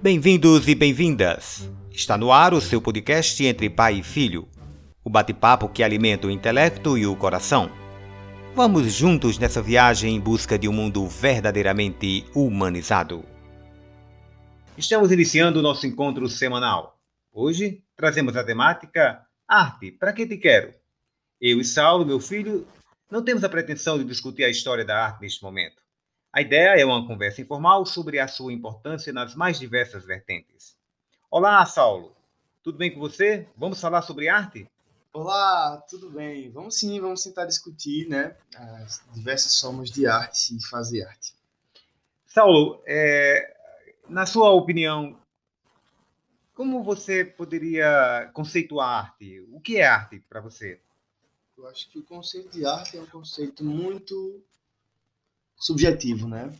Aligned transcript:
Bem-vindos 0.00 0.68
e 0.68 0.76
bem-vindas. 0.76 1.68
Está 1.90 2.16
no 2.16 2.30
ar 2.30 2.54
o 2.54 2.60
seu 2.60 2.80
podcast 2.80 3.44
entre 3.44 3.68
pai 3.68 3.94
e 3.98 4.02
filho. 4.04 4.48
O 5.02 5.10
bate-papo 5.10 5.68
que 5.68 5.82
alimenta 5.82 6.28
o 6.28 6.30
intelecto 6.30 6.96
e 6.96 7.04
o 7.04 7.16
coração. 7.16 7.68
Vamos 8.54 8.92
juntos 8.92 9.40
nessa 9.40 9.60
viagem 9.60 10.14
em 10.14 10.20
busca 10.20 10.56
de 10.56 10.68
um 10.68 10.72
mundo 10.72 11.04
verdadeiramente 11.08 12.24
humanizado. 12.32 13.24
Estamos 14.76 15.10
iniciando 15.10 15.58
o 15.58 15.62
nosso 15.62 15.84
encontro 15.84 16.28
semanal. 16.28 16.96
Hoje 17.32 17.82
trazemos 17.96 18.36
a 18.36 18.44
temática 18.44 19.20
Arte, 19.48 19.90
para 19.90 20.12
que 20.12 20.28
te 20.28 20.36
quero? 20.36 20.72
Eu 21.40 21.60
e 21.60 21.64
Saulo, 21.64 22.06
meu 22.06 22.20
filho, 22.20 22.64
não 23.10 23.24
temos 23.24 23.42
a 23.42 23.48
pretensão 23.48 23.98
de 23.98 24.04
discutir 24.04 24.44
a 24.44 24.48
história 24.48 24.84
da 24.84 25.06
arte 25.06 25.22
neste 25.22 25.42
momento. 25.42 25.87
A 26.30 26.42
ideia 26.42 26.78
é 26.78 26.84
uma 26.84 27.06
conversa 27.06 27.40
informal 27.40 27.86
sobre 27.86 28.18
a 28.18 28.28
sua 28.28 28.52
importância 28.52 29.12
nas 29.14 29.34
mais 29.34 29.58
diversas 29.58 30.04
vertentes. 30.04 30.76
Olá, 31.30 31.64
Saulo. 31.64 32.14
Tudo 32.62 32.76
bem 32.76 32.92
com 32.92 33.00
você? 33.00 33.48
Vamos 33.56 33.80
falar 33.80 34.02
sobre 34.02 34.28
arte? 34.28 34.70
Olá, 35.10 35.82
tudo 35.88 36.10
bem? 36.10 36.50
Vamos 36.50 36.78
sim, 36.78 37.00
vamos 37.00 37.22
tentar 37.22 37.46
discutir, 37.46 38.08
né, 38.08 38.36
as 38.54 39.02
diversas 39.14 39.58
formas 39.58 39.90
de 39.90 40.06
arte 40.06 40.54
e 40.54 40.62
fazer 40.66 41.06
arte. 41.06 41.32
Saulo, 42.26 42.82
é, 42.86 43.56
na 44.06 44.26
sua 44.26 44.50
opinião, 44.50 45.18
como 46.54 46.84
você 46.84 47.24
poderia 47.24 48.30
conceituar 48.34 49.06
arte? 49.06 49.40
O 49.50 49.60
que 49.60 49.78
é 49.78 49.86
arte 49.86 50.20
para 50.28 50.42
você? 50.42 50.78
Eu 51.56 51.66
acho 51.66 51.88
que 51.88 51.98
o 51.98 52.04
conceito 52.04 52.50
de 52.50 52.66
arte 52.66 52.98
é 52.98 53.00
um 53.00 53.06
conceito 53.06 53.64
muito 53.64 54.44
subjetivo, 55.58 56.28
né? 56.28 56.52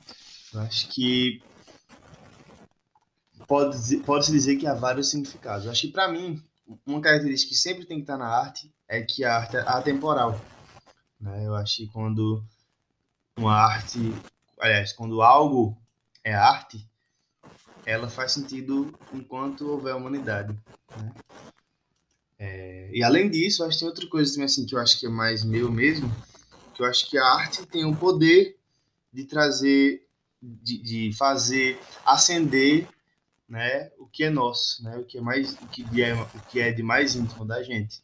Eu 0.52 0.60
acho 0.60 0.88
que 0.88 1.42
pode 3.46 3.98
pode 3.98 4.30
dizer 4.30 4.56
que 4.56 4.66
há 4.66 4.74
vários 4.74 5.10
significados. 5.10 5.64
Eu 5.64 5.72
acho 5.72 5.82
que 5.82 5.92
para 5.92 6.08
mim 6.08 6.42
uma 6.86 7.00
característica 7.00 7.50
que 7.50 7.56
sempre 7.56 7.86
tem 7.86 7.98
que 7.98 8.02
estar 8.02 8.18
na 8.18 8.28
arte 8.28 8.72
é 8.86 9.02
que 9.02 9.24
a 9.24 9.36
arte 9.36 9.56
é 9.56 9.60
atemporal. 9.60 10.40
Né? 11.20 11.46
Eu 11.46 11.54
acho 11.54 11.76
que 11.78 11.86
quando 11.88 12.44
uma 13.36 13.54
arte, 13.54 13.98
aliás, 14.60 14.92
quando 14.92 15.22
algo 15.22 15.76
é 16.22 16.34
arte, 16.34 16.86
ela 17.86 18.08
faz 18.08 18.32
sentido 18.32 18.92
enquanto 19.12 19.68
houver 19.68 19.94
humanidade. 19.94 20.54
Né? 20.96 21.12
É, 22.38 22.90
e 22.92 23.02
além 23.02 23.30
disso, 23.30 23.64
acho 23.64 23.74
que 23.74 23.78
tem 23.80 23.88
outra 23.88 24.06
coisa 24.06 24.30
também 24.30 24.44
assim 24.44 24.66
que 24.66 24.74
eu 24.74 24.78
acho 24.78 24.98
que 25.00 25.06
é 25.06 25.10
mais 25.10 25.42
meu 25.42 25.72
mesmo, 25.72 26.10
que 26.74 26.82
eu 26.82 26.86
acho 26.86 27.08
que 27.08 27.18
a 27.18 27.24
arte 27.24 27.66
tem 27.66 27.84
o 27.84 27.96
poder 27.96 28.57
de 29.18 29.24
trazer, 29.24 30.06
de, 30.40 30.78
de 30.78 31.12
fazer 31.12 31.76
acender, 32.06 32.86
né, 33.48 33.90
o 33.98 34.06
que 34.06 34.22
é 34.22 34.30
nosso, 34.30 34.84
né, 34.84 34.96
o 34.96 35.04
que 35.04 35.18
é 35.18 35.20
mais, 35.20 35.54
o 35.54 35.66
que 35.66 36.00
é, 36.00 36.14
o 36.14 36.40
que 36.48 36.60
é 36.60 36.70
de 36.70 36.84
mais 36.84 37.16
íntimo 37.16 37.44
da 37.44 37.60
gente. 37.60 38.00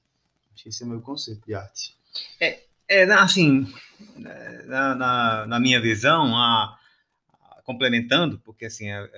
Esse 0.66 0.82
é 0.82 0.86
o 0.86 0.88
meu 0.88 1.00
conceito 1.00 1.46
de 1.46 1.54
arte. 1.54 1.96
É, 2.40 2.64
é 2.88 3.04
assim, 3.12 3.72
na, 4.66 4.94
na, 4.96 5.46
na 5.46 5.60
minha 5.60 5.80
visão, 5.80 6.34
a, 6.36 6.76
a, 7.42 7.62
complementando, 7.62 8.40
porque 8.40 8.64
assim, 8.64 8.90
a, 8.90 9.08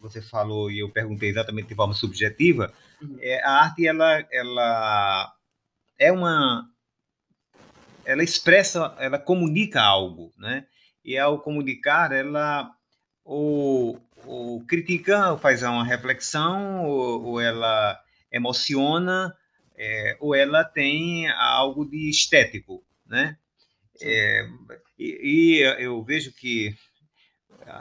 você 0.00 0.22
falou 0.22 0.70
e 0.70 0.78
eu 0.78 0.88
perguntei 0.88 1.30
exatamente 1.30 1.66
de 1.66 1.74
forma 1.74 1.94
subjetiva, 1.94 2.72
uhum. 3.02 3.18
é, 3.20 3.42
a 3.42 3.62
arte 3.62 3.88
ela, 3.88 4.24
ela 4.30 5.34
é 5.98 6.12
uma 6.12 6.70
ela 8.04 8.22
expressa, 8.22 8.94
ela 8.98 9.18
comunica 9.18 9.82
algo, 9.82 10.32
né? 10.38 10.64
E 11.08 11.16
ao 11.16 11.40
comunicar 11.40 12.12
ela 12.12 12.70
ou, 13.24 13.98
ou 14.26 14.60
critica, 14.66 15.32
ou 15.32 15.38
faz 15.38 15.62
uma 15.62 15.82
reflexão, 15.82 16.84
ou, 16.84 17.24
ou 17.24 17.40
ela 17.40 17.98
emociona, 18.30 19.34
é, 19.74 20.18
ou 20.20 20.34
ela 20.34 20.62
tem 20.64 21.26
algo 21.30 21.88
de 21.88 22.10
estético, 22.10 22.84
né? 23.06 23.38
É, 24.02 24.46
e, 24.98 25.62
e, 25.62 25.82
eu 25.82 26.04
vejo 26.04 26.30
que, 26.30 26.74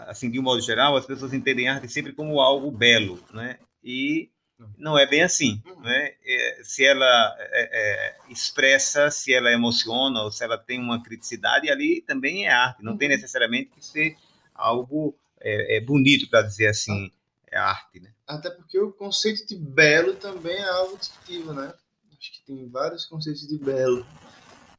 assim, 0.07 0.31
de 0.31 0.39
um 0.39 0.43
modo 0.43 0.61
geral, 0.61 0.95
as 0.95 1.05
pessoas 1.05 1.33
entendem 1.33 1.67
arte 1.67 1.89
sempre 1.89 2.13
como 2.13 2.39
algo 2.39 2.71
belo, 2.71 3.21
né? 3.33 3.59
E 3.83 4.31
não 4.77 4.97
é 4.97 5.05
bem 5.05 5.21
assim, 5.21 5.61
uhum. 5.65 5.81
né? 5.81 6.13
É, 6.25 6.61
se 6.63 6.83
ela 6.83 7.35
é, 7.39 7.69
é, 7.71 8.17
expressa, 8.31 9.11
se 9.11 9.33
ela 9.33 9.51
emociona 9.51 10.21
ou 10.23 10.31
se 10.31 10.43
ela 10.43 10.57
tem 10.57 10.79
uma 10.79 11.01
criticidade, 11.03 11.69
ali 11.69 12.01
também 12.01 12.45
é 12.45 12.51
arte. 12.51 12.83
Não 12.83 12.93
uhum. 12.93 12.97
tem 12.97 13.09
necessariamente 13.09 13.71
que 13.71 13.85
ser 13.85 14.17
algo 14.53 15.15
é, 15.39 15.77
é 15.77 15.81
bonito 15.81 16.29
para 16.29 16.41
dizer 16.41 16.67
assim, 16.67 17.11
é 17.51 17.57
arte, 17.57 17.99
né? 17.99 18.11
Até 18.25 18.49
porque 18.49 18.79
o 18.79 18.91
conceito 18.91 19.47
de 19.47 19.55
belo 19.55 20.15
também 20.15 20.57
é 20.57 20.69
algo 20.69 20.97
discutível, 20.97 21.53
né? 21.53 21.73
Acho 22.17 22.31
que 22.33 22.45
tem 22.45 22.67
vários 22.67 23.05
conceitos 23.05 23.47
de 23.47 23.57
belo. 23.57 24.05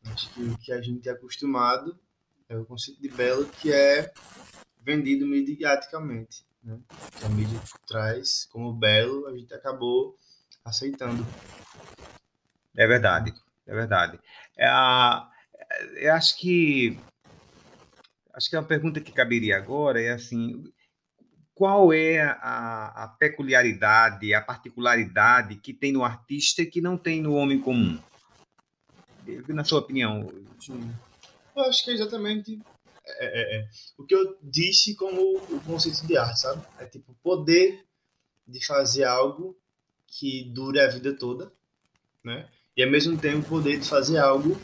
Acho 0.04 0.28
que 0.34 0.42
o 0.42 0.58
que 0.58 0.72
a 0.72 0.80
gente 0.80 1.08
é 1.08 1.12
acostumado 1.12 1.98
é 2.48 2.56
o 2.56 2.64
conceito 2.64 3.00
de 3.00 3.08
belo 3.08 3.46
que 3.46 3.72
é 3.72 4.12
vendido 4.82 5.26
mediaticamente 5.26 6.47
né? 6.62 6.78
que 7.18 7.24
a 7.24 7.28
mídia 7.28 7.60
traz 7.86 8.46
como 8.46 8.72
belo, 8.72 9.26
a 9.26 9.36
gente 9.36 9.52
acabou 9.54 10.16
aceitando. 10.64 11.26
É 12.76 12.86
verdade, 12.86 13.34
é 13.66 13.74
verdade. 13.74 14.18
É 14.56 14.66
a, 14.66 15.28
eu 15.96 16.14
acho 16.14 16.36
que 16.38 16.98
acho 18.34 18.48
que 18.48 18.56
é 18.56 18.58
uma 18.58 18.66
pergunta 18.66 19.00
que 19.00 19.10
caberia 19.10 19.56
agora 19.56 20.00
é 20.00 20.10
assim, 20.10 20.72
qual 21.54 21.92
é 21.92 22.20
a, 22.20 23.04
a 23.04 23.08
peculiaridade, 23.18 24.32
a 24.32 24.40
particularidade 24.40 25.56
que 25.56 25.74
tem 25.74 25.92
no 25.92 26.04
artista 26.04 26.64
que 26.64 26.80
não 26.80 26.96
tem 26.96 27.20
no 27.20 27.34
homem 27.34 27.60
comum? 27.60 28.00
Na 29.48 29.64
sua 29.64 29.80
opinião? 29.80 30.32
Eu 31.56 31.62
acho 31.64 31.84
que 31.84 31.90
é 31.90 31.94
exatamente 31.94 32.60
é, 33.18 33.26
é, 33.26 33.60
é, 33.60 33.68
o 33.96 34.04
que 34.04 34.14
eu 34.14 34.38
disse 34.42 34.94
como 34.94 35.38
o 35.38 35.60
conceito 35.60 36.06
de 36.06 36.16
arte, 36.16 36.40
sabe? 36.40 36.62
É 36.78 36.86
tipo 36.86 37.14
poder 37.22 37.84
de 38.46 38.64
fazer 38.64 39.04
algo 39.04 39.58
que 40.06 40.44
dure 40.52 40.80
a 40.80 40.88
vida 40.88 41.16
toda, 41.16 41.52
né? 42.22 42.48
E 42.76 42.82
ao 42.82 42.90
mesmo 42.90 43.18
tempo 43.18 43.48
poder 43.48 43.78
de 43.78 43.88
fazer 43.88 44.18
algo 44.18 44.56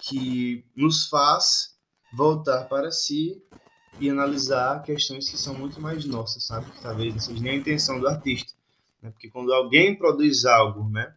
que 0.00 0.64
nos 0.76 1.08
faz 1.08 1.76
voltar 2.12 2.64
para 2.64 2.90
si 2.90 3.42
e 3.98 4.08
analisar 4.08 4.82
questões 4.82 5.28
que 5.28 5.36
são 5.36 5.54
muito 5.54 5.80
mais 5.80 6.04
nossas, 6.04 6.44
sabe? 6.44 6.70
Que 6.70 6.80
talvez 6.80 7.12
não 7.12 7.20
seja 7.20 7.42
nem 7.42 7.52
a 7.52 7.56
intenção 7.56 7.98
do 7.98 8.08
artista, 8.08 8.52
né? 9.02 9.10
Porque 9.10 9.28
quando 9.28 9.52
alguém 9.52 9.96
produz 9.96 10.44
algo, 10.44 10.88
né? 10.88 11.14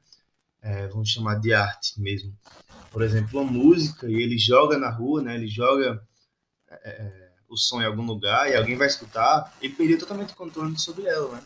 É, 0.61 0.87
vamos 0.87 1.09
chamar 1.09 1.35
de 1.35 1.53
arte 1.53 1.99
mesmo. 2.01 2.35
Por 2.91 3.01
exemplo, 3.01 3.39
uma 3.39 3.51
música 3.51 4.09
e 4.09 4.15
ele 4.15 4.37
joga 4.37 4.77
na 4.77 4.89
rua, 4.89 5.21
né? 5.21 5.35
Ele 5.35 5.47
joga 5.47 6.01
é, 6.69 6.89
é, 6.89 7.31
o 7.47 7.55
som 7.55 7.81
em 7.81 7.85
algum 7.85 8.05
lugar 8.05 8.49
e 8.49 8.55
alguém 8.55 8.75
vai 8.75 8.87
escutar, 8.87 9.53
ele 9.61 9.73
perdeu 9.73 9.97
totalmente 9.97 10.33
o 10.33 10.35
controle 10.35 10.77
sobre 10.77 11.05
ela, 11.05 11.35
né? 11.35 11.43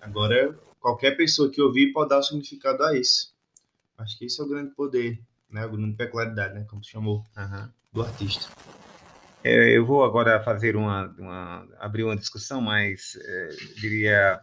Agora, 0.00 0.56
qualquer 0.80 1.16
pessoa 1.16 1.50
que 1.50 1.60
ouvir 1.60 1.92
pode 1.92 2.10
dar 2.10 2.18
o 2.18 2.22
significado 2.22 2.82
a 2.84 2.96
isso. 2.96 3.34
Acho 3.98 4.18
que 4.18 4.26
esse 4.26 4.40
é 4.40 4.44
o 4.44 4.48
grande 4.48 4.74
poder, 4.74 5.20
né? 5.50 5.62
A 5.62 5.66
grande 5.66 5.96
peculiaridade, 5.96 6.54
né? 6.54 6.66
Como 6.68 6.82
tu 6.82 6.88
chamou, 6.88 7.24
uhum. 7.36 7.68
do 7.92 8.02
artista. 8.02 8.50
É, 9.42 9.76
eu 9.76 9.86
vou 9.86 10.04
agora 10.04 10.42
fazer 10.42 10.76
uma, 10.76 11.06
uma 11.18 11.68
abrir 11.78 12.02
uma 12.02 12.16
discussão 12.16 12.60
mais, 12.60 13.16
é, 13.20 13.48
diria, 13.76 14.40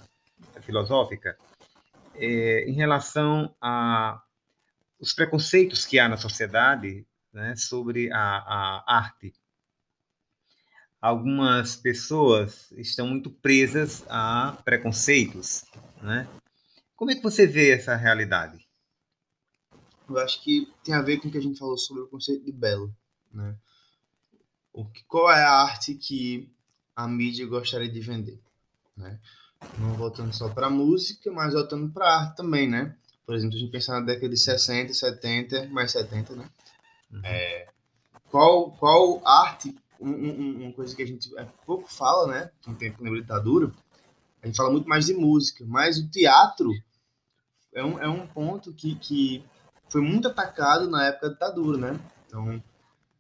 filosófica, 0.62 1.38
é, 2.16 2.64
em 2.70 2.74
relação 2.74 3.54
a 3.62 4.22
os 5.00 5.14
preconceitos 5.14 5.86
que 5.86 6.00
há 6.00 6.08
na 6.08 6.16
sociedade 6.16 7.06
né, 7.34 7.56
sobre 7.58 8.10
a, 8.14 8.18
a 8.18 8.96
arte 8.96 9.34
algumas 11.04 11.76
pessoas 11.76 12.72
estão 12.78 13.06
muito 13.06 13.30
presas 13.30 14.06
a 14.08 14.58
preconceitos, 14.64 15.66
né? 16.02 16.26
Como 16.96 17.12
é 17.12 17.16
que 17.16 17.22
você 17.22 17.46
vê 17.46 17.72
essa 17.72 17.94
realidade? 17.94 18.66
Eu 20.08 20.18
acho 20.20 20.42
que 20.42 20.72
tem 20.82 20.94
a 20.94 21.02
ver 21.02 21.18
com 21.18 21.28
o 21.28 21.32
que 21.32 21.38
a 21.38 21.42
gente 21.42 21.60
falou 21.60 21.78
sobre 21.78 22.04
o 22.04 22.08
conceito 22.08 22.46
de 22.46 22.54
belo, 22.54 22.96
né? 23.34 23.54
O 24.72 24.86
que, 24.86 25.04
qual 25.04 25.30
é 25.30 25.44
a 25.44 25.52
arte 25.64 25.94
que 25.94 26.50
a 26.96 27.06
mídia 27.06 27.46
gostaria 27.48 27.90
de 27.90 28.00
vender, 28.00 28.40
né? 28.96 29.20
Não 29.78 29.96
voltando 29.96 30.34
só 30.34 30.48
para 30.48 30.70
música, 30.70 31.30
mas 31.34 31.54
voltando 31.54 31.92
para 31.92 32.16
arte 32.16 32.38
também, 32.38 32.70
né? 32.70 32.96
Por 33.26 33.36
exemplo, 33.36 33.58
a 33.58 33.60
gente 33.60 33.72
pensar 33.72 34.00
na 34.00 34.06
década 34.06 34.30
de 34.30 34.38
60, 34.38 34.94
70, 34.94 35.68
mais 35.68 35.92
70, 35.92 36.34
né? 36.34 36.50
Uhum. 37.12 37.22
É, 37.26 37.68
qual, 38.30 38.72
qual 38.72 39.22
arte 39.28 39.76
um, 40.04 40.10
um, 40.10 40.64
uma 40.64 40.74
coisa 40.74 40.96
que 40.96 41.04
a 41.04 41.08
gente 41.08 41.36
é, 41.38 41.46
pouco 41.66 41.92
fala, 41.92 42.28
né? 42.28 42.52
No 42.68 42.76
tempo 42.76 43.04
da 43.04 43.10
ditadura, 43.10 43.72
a 44.42 44.48
gente 44.48 44.58
fala 44.58 44.72
muito 44.72 44.88
mais 44.88 45.06
de 45.06 45.14
música, 45.14 45.64
mas 45.68 45.98
o 45.98 46.10
teatro 46.10 46.72
é 47.74 47.84
um, 47.84 48.00
é 48.00 48.08
um 48.08 48.28
ponto 48.28 48.74
que, 48.74 48.96
que 48.96 49.44
foi 49.90 50.02
muito 50.02 50.28
atacado 50.28 50.90
na 50.90 51.08
época 51.08 51.28
da 51.28 51.34
ditadura, 51.34 51.78
né? 51.78 52.00
Então, 52.28 52.64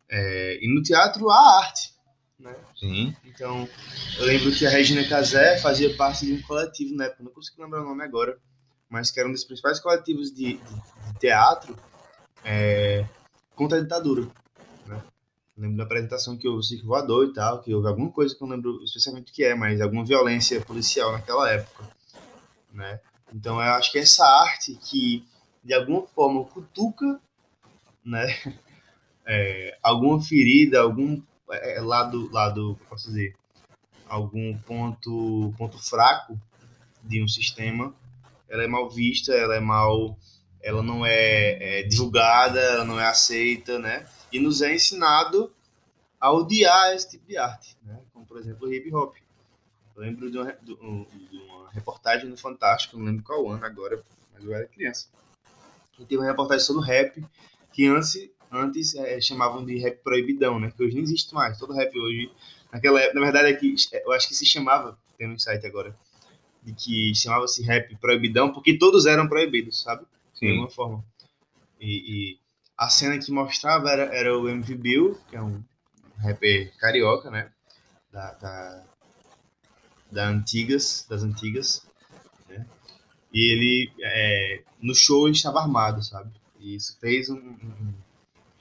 é, 0.09 0.59
e 0.61 0.73
no 0.73 0.83
teatro 0.83 1.29
há 1.29 1.59
arte, 1.59 1.93
né? 2.37 2.55
Sim. 2.75 3.15
Então, 3.23 3.67
eu 4.17 4.25
lembro 4.25 4.51
que 4.51 4.65
a 4.65 4.69
Regina 4.69 5.07
Casé 5.07 5.57
fazia 5.59 5.95
parte 5.95 6.25
de 6.25 6.33
um 6.33 6.41
coletivo 6.41 6.95
na 6.95 7.05
época, 7.05 7.23
não 7.23 7.31
consigo 7.31 7.63
lembrar 7.63 7.81
o 7.81 7.85
nome 7.85 8.03
agora, 8.03 8.37
mas 8.89 9.09
que 9.09 9.19
era 9.19 9.29
um 9.29 9.31
dos 9.31 9.43
principais 9.43 9.79
coletivos 9.79 10.31
de, 10.31 10.57
de, 10.57 10.73
de 10.73 11.19
teatro 11.19 11.75
é, 12.43 13.07
contra 13.55 13.79
a 13.79 13.81
ditadura. 13.81 14.27
Lembro 15.55 15.77
da 15.77 15.83
apresentação 15.83 16.37
que 16.37 16.47
houve 16.47 16.63
Circo 16.63 16.87
Voador 16.87 17.27
e 17.27 17.33
tal, 17.33 17.61
que 17.61 17.73
houve 17.73 17.87
alguma 17.87 18.11
coisa 18.11 18.35
que 18.35 18.43
eu 18.43 18.47
não 18.47 18.55
lembro 18.55 18.83
especialmente 18.83 19.31
o 19.31 19.35
que 19.35 19.43
é, 19.43 19.53
mas 19.53 19.79
alguma 19.79 20.03
violência 20.03 20.59
policial 20.61 21.11
naquela 21.11 21.49
época. 21.51 21.87
Né? 22.73 22.99
Então, 23.33 23.55
eu 23.55 23.73
acho 23.73 23.91
que 23.91 23.99
essa 23.99 24.25
arte 24.25 24.75
que, 24.75 25.23
de 25.63 25.73
alguma 25.73 26.07
forma, 26.07 26.43
cutuca 26.45 27.19
né? 28.05 28.27
É, 29.25 29.77
alguma 29.81 30.21
ferida, 30.21 30.81
algum 30.81 31.21
é, 31.49 31.79
lado, 31.79 32.29
lado, 32.29 32.77
posso 32.89 33.07
dizer, 33.07 33.33
algum 34.05 34.53
ponto, 34.57 35.53
ponto 35.57 35.77
fraco 35.81 36.37
de 37.01 37.23
um 37.23 37.27
sistema, 37.29 37.95
ela 38.49 38.63
é 38.63 38.67
mal 38.67 38.89
vista, 38.89 39.31
ela 39.33 39.55
é 39.55 39.61
mal, 39.61 40.17
ela 40.63 40.81
não 40.81 41.05
é, 41.05 41.81
é 41.81 41.83
divulgada, 41.83 42.59
ela 42.59 42.85
não 42.85 42.99
é 42.99 43.05
aceita, 43.05 43.77
né? 43.77 44.07
E 44.31 44.39
nos 44.39 44.61
é 44.61 44.73
ensinado 44.73 45.53
a 46.19 46.31
odiar 46.31 46.95
esse 46.95 47.11
tipo 47.11 47.27
de 47.27 47.37
arte, 47.37 47.77
né? 47.83 47.99
Como 48.13 48.25
por 48.25 48.37
exemplo 48.37 48.67
o 48.67 48.73
hip 48.73 48.93
hop. 48.95 49.15
Eu 49.95 50.01
lembro 50.01 50.31
de 50.31 50.37
uma, 50.37 50.53
de 50.53 50.73
uma 50.73 51.69
reportagem 51.71 52.27
no 52.27 52.37
Fantástico, 52.37 52.97
não 52.97 53.05
lembro 53.05 53.23
qual 53.23 53.47
ano 53.49 53.63
agora, 53.63 54.01
mas 54.33 54.43
eu 54.43 54.53
era 54.53 54.65
criança. 54.65 55.07
E 55.99 56.05
teve 56.05 56.21
uma 56.21 56.27
reportagem 56.27 56.65
sobre 56.65 56.81
o 56.81 56.85
rap 56.85 57.23
que 57.71 57.85
antes 57.85 58.31
antes 58.53 58.95
é, 58.95 59.19
chamavam 59.19 59.65
de 59.65 59.77
rap 59.79 59.97
proibidão, 60.03 60.59
né? 60.59 60.71
Que 60.71 60.83
hoje 60.83 60.95
não 60.95 61.03
existe 61.03 61.33
mais. 61.33 61.57
Todo 61.57 61.73
rap 61.73 61.97
hoje, 61.97 62.31
naquela 62.71 63.01
época, 63.01 63.19
na 63.19 63.25
verdade 63.25 63.49
é 63.49 63.53
que 63.53 63.75
eu 64.05 64.11
acho 64.11 64.27
que 64.27 64.35
se 64.35 64.45
chamava, 64.45 64.97
tem 65.17 65.27
um 65.27 65.39
site 65.39 65.65
agora, 65.65 65.95
de 66.61 66.73
que 66.73 67.15
chamava-se 67.15 67.63
rap 67.63 67.95
proibidão 67.97 68.53
porque 68.53 68.77
todos 68.77 69.05
eram 69.05 69.27
proibidos, 69.27 69.81
sabe? 69.81 70.05
Sim. 70.43 70.47
De 70.47 70.51
alguma 70.51 70.69
forma. 70.69 71.05
E, 71.79 72.33
e, 72.35 72.39
a 72.77 72.89
cena 72.89 73.17
que 73.17 73.31
mostrava 73.31 73.89
era, 73.89 74.03
era 74.13 74.37
o 74.37 74.49
MV 74.49 74.75
Bill, 74.75 75.21
que 75.29 75.35
é 75.35 75.41
um 75.41 75.63
rapper 76.17 76.75
carioca, 76.77 77.31
né? 77.31 77.51
Da, 78.11 78.33
da, 78.33 78.83
da 80.11 80.27
antigas, 80.27 81.05
das 81.09 81.23
antigas, 81.23 81.85
né? 82.49 82.65
E 83.33 83.51
ele, 83.51 83.91
é, 84.01 84.63
no 84.81 84.93
show, 84.93 85.27
ele 85.27 85.35
estava 85.35 85.59
armado, 85.59 86.03
sabe? 86.03 86.31
E 86.59 86.75
isso 86.75 86.97
fez 86.99 87.29
um, 87.29 87.37
um 87.37 87.93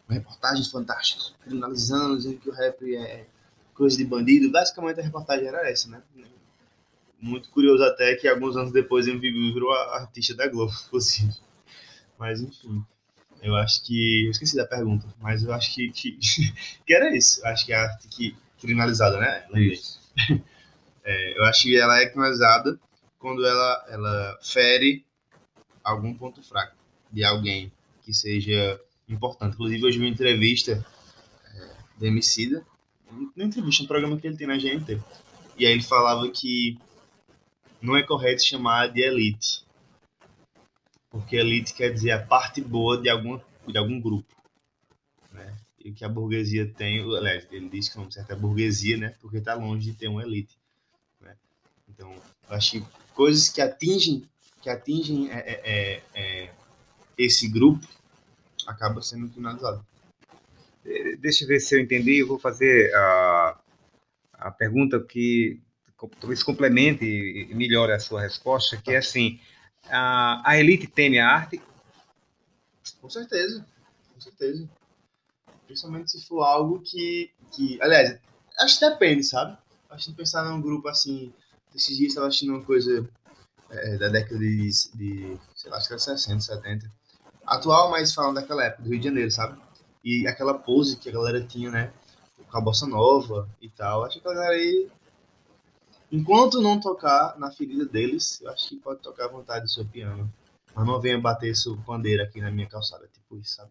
reportagens 0.09 0.71
fantásticas, 0.71 1.35
criminalizando, 1.43 2.17
dizendo 2.17 2.39
que 2.39 2.49
o 2.49 2.53
rap 2.53 2.95
é 2.95 3.27
coisa 3.75 3.97
de 3.97 4.05
bandido. 4.05 4.51
Basicamente 4.51 5.01
a 5.01 5.03
reportagem 5.03 5.47
era 5.47 5.69
essa, 5.69 5.89
né? 5.89 6.03
Muito 7.21 7.51
curioso 7.51 7.83
até 7.85 8.15
que 8.17 8.27
alguns 8.27 8.57
anos 8.57 8.73
depois 8.73 9.07
MVB 9.07 9.53
virou 9.53 9.73
a 9.73 10.01
artista 10.01 10.35
da 10.35 10.49
Globo, 10.49 10.73
possível. 10.91 11.35
Mas 12.19 12.41
enfim, 12.41 12.85
eu 13.43 13.55
acho 13.57 13.85
que. 13.85 14.27
Eu 14.27 14.31
esqueci 14.31 14.57
da 14.57 14.67
pergunta, 14.67 15.07
mas 15.21 15.43
eu 15.43 15.53
acho 15.53 15.75
que, 15.75 15.91
que, 15.91 16.19
que 16.87 16.95
era 16.95 17.17
isso. 17.17 17.45
Acho 17.47 17.67
que 17.67 17.73
é 17.73 17.77
a 17.77 17.83
arte 17.83 18.09
que, 18.09 18.37
criminalizada, 18.61 19.19
né? 19.19 19.47
Isso. 19.55 20.01
É, 21.05 21.37
eu 21.37 21.45
acho 21.47 21.63
que 21.63 21.77
ela 21.77 21.99
é 21.99 22.07
criminalizada 22.07 22.79
quando 23.19 23.45
ela, 23.45 23.87
ela 23.89 24.39
fere 24.41 25.05
algum 25.83 26.15
ponto 26.15 26.41
fraco 26.45 26.77
de 27.11 27.25
alguém 27.25 27.73
que 28.05 28.15
seja 28.15 28.81
importante. 29.09 29.55
Inclusive, 29.55 29.85
hoje 29.85 29.99
vi 29.99 30.05
uma 30.05 30.11
entrevista 30.11 30.85
é, 31.53 31.77
do 31.99 32.07
Emicida, 32.07 32.65
uma 33.11 33.45
entrevista, 33.45 33.83
um 33.83 33.87
programa 33.87 34.17
que 34.17 34.27
ele 34.27 34.37
tem 34.37 34.47
na 34.47 34.57
GNT. 34.57 35.01
E 35.59 35.67
aí 35.67 35.73
ele 35.73 35.83
falava 35.83 36.29
que 36.31 36.79
não 37.81 37.97
é 37.97 38.03
correto 38.03 38.45
chamar 38.45 38.89
de 38.89 39.03
elite. 39.03 39.65
Porque 41.13 41.37
elite 41.37 41.75
quer 41.75 41.93
dizer 41.93 42.13
a 42.13 42.23
parte 42.23 42.63
boa 42.63 43.01
de, 43.01 43.11
alguma, 43.11 43.45
de 43.69 43.77
algum 43.77 44.01
grupo. 44.01 44.35
Né? 45.31 45.55
E 45.85 45.93
que 45.93 46.05
a 46.05 46.09
burguesia 46.09 46.67
tem, 46.67 47.01
aliás, 47.01 47.47
ele 47.53 47.69
diz 47.69 47.91
que 47.91 47.97
o 47.97 48.01
nome 48.01 48.13
certo 48.13 48.33
é 48.33 48.35
burguesia, 48.35 48.97
né? 48.97 49.15
Porque 49.21 49.37
está 49.37 49.55
longe 49.55 49.91
de 49.91 49.97
ter 49.97 50.09
uma 50.09 50.23
elite. 50.23 50.59
Né? 51.21 51.37
Então, 51.87 52.17
acho 52.49 52.73
que 52.73 52.85
coisas 53.13 53.51
que 53.51 53.61
atingem, 53.61 54.25
que 54.63 54.71
atingem 54.71 55.31
é, 55.31 55.39
é, 55.39 55.61
é, 55.65 56.03
é 56.15 56.51
esse 57.19 57.47
grupo 57.47 57.87
acaba 58.67 59.03
sendo 59.03 59.29
finalizado. 59.29 59.85
É, 60.85 61.17
deixa 61.17 61.45
eu 61.45 61.49
ver 61.49 61.61
se 61.61 61.75
eu 61.75 61.81
entendi. 61.81 62.19
Eu 62.21 62.27
vou 62.27 62.39
fazer 62.39 62.93
a, 62.95 63.61
a 64.33 64.51
pergunta 64.51 64.99
que 64.99 65.61
talvez 66.19 66.43
complemente 66.43 67.05
e 67.05 67.55
melhore 67.55 67.93
a 67.93 68.01
sua 68.01 68.23
resposta, 68.23 68.77
que 68.77 68.93
é 68.93 68.97
assim: 68.97 69.39
a, 69.89 70.43
a 70.45 70.59
elite 70.59 70.87
teme 70.87 71.19
a 71.19 71.29
arte? 71.29 71.61
Com 73.01 73.11
certeza, 73.11 73.65
com 74.15 74.21
certeza. 74.21 74.69
Principalmente 75.67 76.11
se 76.11 76.27
for 76.27 76.43
algo 76.43 76.81
que, 76.81 77.31
que 77.53 77.81
aliás, 77.81 78.19
acho 78.61 78.79
que 78.79 78.89
depende, 78.89 79.25
sabe? 79.25 79.57
Acho 79.91 80.11
que 80.11 80.17
pensar 80.17 80.45
num 80.45 80.61
grupo 80.61 80.89
assim, 80.89 81.33
esses 81.75 81.97
dias 81.97 82.11
estava 82.11 82.29
assistindo 82.29 82.55
uma 82.55 82.65
coisa 82.65 83.09
é, 83.71 83.97
da 83.99 84.09
década 84.09 84.39
de, 84.39 84.71
de, 84.95 85.39
sei 85.55 85.71
lá, 85.71 85.77
acho 85.77 85.87
que 85.89 85.95
era 85.95 86.01
60, 86.01 86.41
70 86.41 87.03
atual, 87.47 87.91
mas 87.91 88.15
falando 88.15 88.37
daquela 88.37 88.65
época, 88.65 88.83
do 88.83 88.91
Rio 88.91 88.99
de 88.99 89.05
Janeiro, 89.05 89.31
sabe? 89.31 89.61
E 90.05 90.27
aquela 90.27 90.55
pose 90.55 90.97
que 90.97 91.09
a 91.09 91.13
galera 91.13 91.45
tinha, 91.45 91.71
né? 91.71 91.93
Com 92.51 92.59
a 92.59 92.61
bossa 92.61 92.87
nova 92.87 93.49
e 93.61 93.69
tal. 93.69 94.05
Acho 94.05 94.21
que 94.21 94.29
a 94.29 94.33
galera 94.33 94.55
aí. 94.55 94.89
Enquanto 96.13 96.61
não 96.61 96.79
tocar 96.79 97.39
na 97.39 97.51
ferida 97.51 97.87
deles, 97.87 98.39
eu 98.43 98.51
acho 98.51 98.69
que 98.69 98.77
pode 98.77 99.01
tocar 99.01 99.25
à 99.25 99.29
vontade 99.29 99.65
do 99.65 99.71
seu 99.71 99.83
piano. 99.83 100.31
Mas 100.75 100.87
não 100.87 101.01
venha 101.01 101.19
bater 101.19 101.57
sua 101.57 101.75
bandeira 101.75 102.25
aqui 102.25 102.39
na 102.39 102.51
minha 102.51 102.69
calçada, 102.69 103.09
tipo 103.11 103.39
isso, 103.39 103.57
sabe? 103.57 103.71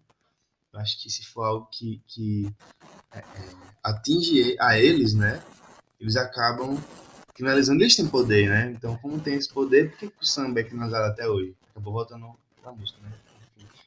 Eu 0.73 0.79
acho 0.79 0.99
que 0.99 1.09
se 1.09 1.23
for 1.23 1.43
algo 1.43 1.67
que, 1.69 2.01
que 2.07 2.51
é, 3.11 3.19
é, 3.19 3.23
atinge 3.83 4.55
a 4.59 4.79
eles, 4.79 5.13
né? 5.13 5.43
Eles 5.99 6.15
acabam 6.15 6.81
finalizando. 7.35 7.83
Eles 7.83 7.95
têm 7.95 8.07
poder, 8.07 8.49
né? 8.49 8.71
Então, 8.71 8.97
como 8.97 9.19
tem 9.19 9.35
esse 9.35 9.49
poder, 9.49 9.91
por 9.91 9.99
que, 9.99 10.05
o 10.07 10.25
samba 10.25 10.61
é 10.61 10.63
finalizado 10.63 11.11
até 11.11 11.27
hoje? 11.27 11.55
Acabou 11.69 11.93
voltando 11.93 12.35
pra 12.59 12.71
música, 12.71 12.99
né? 13.03 13.11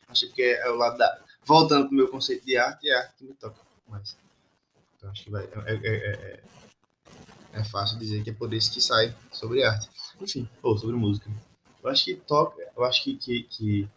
Acho 0.09 0.31
que 0.33 0.43
é, 0.43 0.71
o 0.71 0.77
lado 0.77 0.97
da. 0.97 1.19
Voltando 1.45 1.89
pro 1.89 1.97
meu 1.97 2.09
conceito 2.09 2.47
de 2.47 2.57
arte, 2.57 2.89
é 2.89 2.95
a 2.95 3.01
arte 3.01 3.15
que 3.19 3.25
me 3.25 3.35
toca 3.35 3.57
mais. 3.89 4.17
Então 4.97 5.11
acho 5.11 5.25
que 5.25 5.31
vai. 5.31 5.45
É, 5.67 6.41
é, 7.55 7.59
é, 7.59 7.61
é 7.61 7.65
fácil 7.65 7.99
dizer 7.99 8.23
que 8.23 8.31
é 8.31 8.33
por 8.33 8.53
isso 8.53 8.73
que 8.73 8.81
sai 8.81 9.15
sobre 9.33 9.65
arte. 9.65 9.89
Enfim, 10.21 10.49
ou 10.63 10.77
sobre 10.77 10.97
música. 10.97 11.31
Eu 11.83 11.91
acho 11.91 12.05
que 12.05 12.15
toca, 12.15 12.63
eu 12.77 12.85
acho 12.85 13.05
que, 13.05 13.17
que, 13.17 13.43
que 13.45 13.89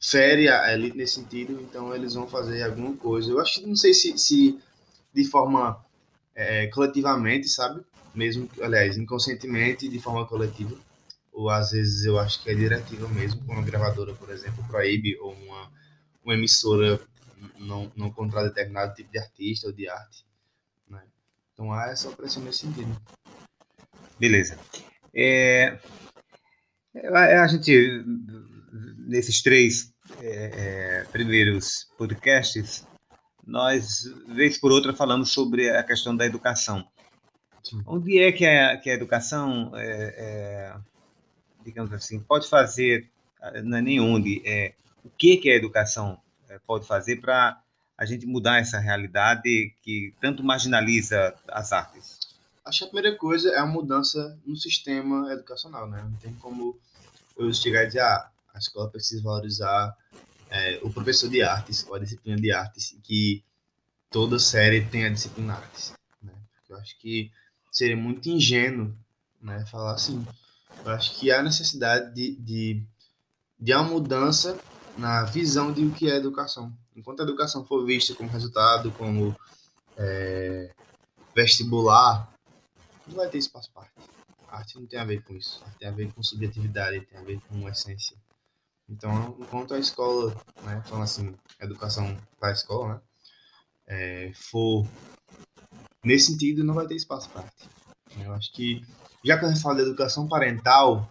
fere 0.00 0.48
a 0.48 0.72
elite 0.72 0.96
nesse 0.96 1.14
sentido, 1.14 1.60
então 1.60 1.94
eles 1.94 2.14
vão 2.14 2.26
fazer 2.26 2.62
alguma 2.62 2.96
coisa. 2.96 3.30
Eu 3.30 3.40
acho 3.40 3.60
que 3.60 3.66
não 3.66 3.76
sei 3.76 3.94
se, 3.94 4.16
se 4.18 4.58
de 5.14 5.24
forma 5.24 5.84
é, 6.34 6.66
coletivamente, 6.68 7.48
sabe? 7.48 7.82
Mesmo, 8.14 8.48
aliás, 8.60 8.96
inconscientemente, 8.96 9.88
de 9.88 9.98
forma 9.98 10.26
coletiva 10.26 10.76
ou 11.32 11.48
às 11.48 11.70
vezes 11.70 12.04
eu 12.04 12.18
acho 12.18 12.42
que 12.42 12.50
é 12.50 12.54
diretiva 12.54 13.08
mesmo, 13.08 13.40
como 13.40 13.58
uma 13.58 13.64
gravadora, 13.64 14.14
por 14.14 14.30
exemplo, 14.30 14.62
proíbe, 14.68 15.18
ou 15.18 15.32
uma, 15.32 15.72
uma 16.22 16.34
emissora 16.34 17.00
não, 17.58 17.90
não 17.96 18.10
contra 18.10 18.44
determinado 18.44 18.94
tipo 18.94 19.10
de 19.10 19.18
artista 19.18 19.66
ou 19.66 19.72
de 19.72 19.88
arte. 19.88 20.24
Então 21.52 21.72
há 21.72 21.88
essa 21.88 22.08
opressão 22.08 22.42
nesse 22.42 22.60
sentido. 22.60 22.96
Beleza. 24.18 24.58
É, 25.14 25.78
é 26.94 27.38
a 27.38 27.46
gente, 27.46 28.04
nesses 29.06 29.42
três 29.42 29.92
é, 30.20 31.00
é, 31.02 31.04
primeiros 31.10 31.88
podcasts, 31.98 32.86
nós, 33.46 34.04
vez 34.28 34.58
por 34.58 34.70
outra, 34.70 34.94
falamos 34.94 35.30
sobre 35.30 35.70
a 35.70 35.82
questão 35.82 36.16
da 36.16 36.24
educação. 36.24 36.86
Sim. 37.62 37.82
Onde 37.86 38.18
é 38.18 38.32
que 38.32 38.46
a, 38.46 38.76
que 38.76 38.90
a 38.90 38.94
educação 38.94 39.72
é, 39.74 40.14
é 40.16 40.76
digamos 41.64 41.92
assim, 41.92 42.20
pode 42.20 42.48
fazer, 42.48 43.08
não 43.64 43.78
é 43.78 43.82
nem 43.82 44.00
onde, 44.00 44.42
é, 44.44 44.74
o 45.04 45.10
que, 45.10 45.36
que 45.36 45.50
a 45.50 45.56
educação 45.56 46.18
é, 46.48 46.58
pode 46.66 46.86
fazer 46.86 47.20
para 47.20 47.60
a 48.02 48.04
gente 48.04 48.26
mudar 48.26 48.58
essa 48.58 48.80
realidade 48.80 49.76
que 49.80 50.12
tanto 50.20 50.42
marginaliza 50.42 51.36
as 51.46 51.72
artes? 51.72 52.18
Acho 52.64 52.80
que 52.80 52.84
a 52.84 52.88
primeira 52.88 53.16
coisa 53.16 53.50
é 53.50 53.58
a 53.58 53.66
mudança 53.66 54.36
no 54.44 54.56
sistema 54.56 55.32
educacional, 55.32 55.88
né? 55.88 56.02
Não 56.02 56.16
tem 56.16 56.34
como 56.34 56.76
eu 57.36 57.54
chegar 57.54 57.84
e 57.84 57.86
dizer, 57.86 58.00
ah, 58.00 58.28
a 58.52 58.58
escola 58.58 58.90
precisa 58.90 59.22
valorizar 59.22 59.96
é, 60.50 60.80
o 60.82 60.92
professor 60.92 61.30
de 61.30 61.44
artes 61.44 61.86
ou 61.86 61.94
a 61.94 62.00
disciplina 62.00 62.36
de 62.40 62.50
artes, 62.50 62.98
que 63.04 63.44
toda 64.10 64.36
série 64.36 64.84
tem 64.84 65.04
a 65.04 65.08
disciplina 65.08 65.54
artes. 65.54 65.92
Né? 66.20 66.32
Eu 66.68 66.76
acho 66.78 66.98
que 66.98 67.30
seria 67.70 67.96
muito 67.96 68.28
ingênuo 68.28 68.96
né, 69.40 69.64
falar 69.66 69.92
assim, 69.92 70.26
eu 70.84 70.90
acho 70.90 71.20
que 71.20 71.30
há 71.30 71.40
necessidade 71.40 72.12
de, 72.12 72.34
de, 72.34 72.84
de 73.60 73.72
uma 73.72 73.84
mudança 73.84 74.58
na 74.98 75.22
visão 75.22 75.72
de 75.72 75.84
o 75.84 75.92
que 75.92 76.10
é 76.10 76.16
educação. 76.16 76.76
Enquanto 76.96 77.20
a 77.20 77.24
educação 77.24 77.64
for 77.64 77.84
vista 77.84 78.14
como 78.14 78.28
resultado, 78.28 78.90
como 78.92 79.34
é, 79.96 80.72
vestibular, 81.34 82.32
não 83.06 83.16
vai 83.16 83.28
ter 83.28 83.38
espaço 83.38 83.70
para 83.72 83.82
arte. 83.82 84.10
A 84.48 84.58
arte 84.58 84.78
não 84.78 84.86
tem 84.86 85.00
a 85.00 85.04
ver 85.04 85.22
com 85.22 85.34
isso. 85.34 85.60
A 85.62 85.66
arte 85.66 85.78
tem 85.78 85.88
a 85.88 85.92
ver 85.92 86.12
com 86.12 86.22
subjetividade, 86.22 87.06
tem 87.06 87.18
a 87.18 87.22
ver 87.22 87.40
com 87.48 87.68
essência. 87.68 88.16
Então, 88.88 89.36
enquanto 89.40 89.74
a 89.74 89.78
escola, 89.78 90.34
né, 90.62 90.82
falando 90.84 91.04
assim, 91.04 91.34
educação 91.60 92.16
para 92.38 92.50
a 92.50 92.52
escola, 92.52 92.94
né, 92.94 93.00
é, 93.86 94.32
for 94.34 94.86
nesse 96.04 96.32
sentido, 96.32 96.64
não 96.64 96.74
vai 96.74 96.86
ter 96.86 96.96
espaço 96.96 97.28
para 97.30 97.42
arte. 97.42 97.68
Eu 98.18 98.32
acho 98.34 98.52
que, 98.52 98.84
já 99.24 99.38
que 99.38 99.44
a 99.44 99.48
gente 99.48 99.62
fala 99.62 99.76
de 99.76 99.82
educação 99.82 100.28
parental, 100.28 101.10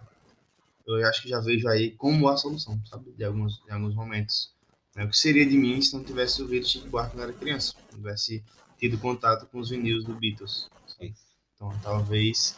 eu 0.86 1.06
acho 1.08 1.22
que 1.22 1.28
já 1.28 1.40
vejo 1.40 1.68
aí 1.68 1.92
como 1.92 2.28
a 2.28 2.36
solução, 2.36 2.80
sabe? 2.86 3.12
De 3.12 3.24
alguns, 3.24 3.62
de 3.64 3.72
alguns 3.72 3.94
momentos. 3.94 4.54
Né? 4.94 5.04
O 5.04 5.08
que 5.08 5.16
seria 5.16 5.46
de 5.46 5.56
mim 5.56 5.80
se 5.80 5.94
não 5.94 6.04
tivesse 6.04 6.42
ouvido 6.42 6.66
Chico 6.66 6.88
Buarque 6.88 7.12
quando 7.14 7.24
era 7.24 7.32
criança? 7.32 7.74
Não 7.90 7.98
tivesse 7.98 8.44
tido 8.78 8.98
contato 8.98 9.46
com 9.46 9.58
os 9.58 9.70
vinis 9.70 10.04
do 10.04 10.14
Beatles. 10.14 10.68
Sabe? 10.86 11.14
Então, 11.54 11.72
talvez 11.82 12.56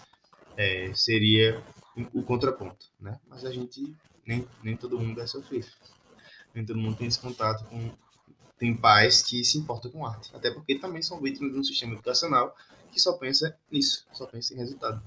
é, 0.57 0.93
seria 0.95 1.63
o 2.13 2.23
contraponto, 2.23 2.87
né? 3.01 3.19
Mas 3.29 3.45
a 3.45 3.53
gente, 3.53 3.95
nem, 4.27 4.47
nem 4.63 4.77
todo 4.77 4.99
mundo 4.99 5.21
é 5.21 5.27
seu 5.27 5.43
filho. 5.43 5.67
Nem 6.55 6.65
todo 6.65 6.79
mundo 6.79 6.97
tem 6.97 7.07
esse 7.07 7.19
contato 7.19 7.65
com... 7.67 7.93
Tem 8.57 8.75
pais 8.75 9.21
que 9.21 9.45
se 9.45 9.59
importam 9.59 9.91
com 9.91 10.07
arte. 10.07 10.31
Até 10.35 10.51
porque 10.51 10.79
também 10.79 11.03
são 11.03 11.21
vítimas 11.21 11.53
de 11.53 11.59
um 11.59 11.65
sistema 11.65 11.93
educacional 11.93 12.57
que 12.91 13.01
só 13.01 13.15
pensa 13.15 13.57
nisso, 13.71 14.07
só 14.13 14.27
pensa 14.27 14.55
em 14.55 14.57
resultado. 14.57 15.03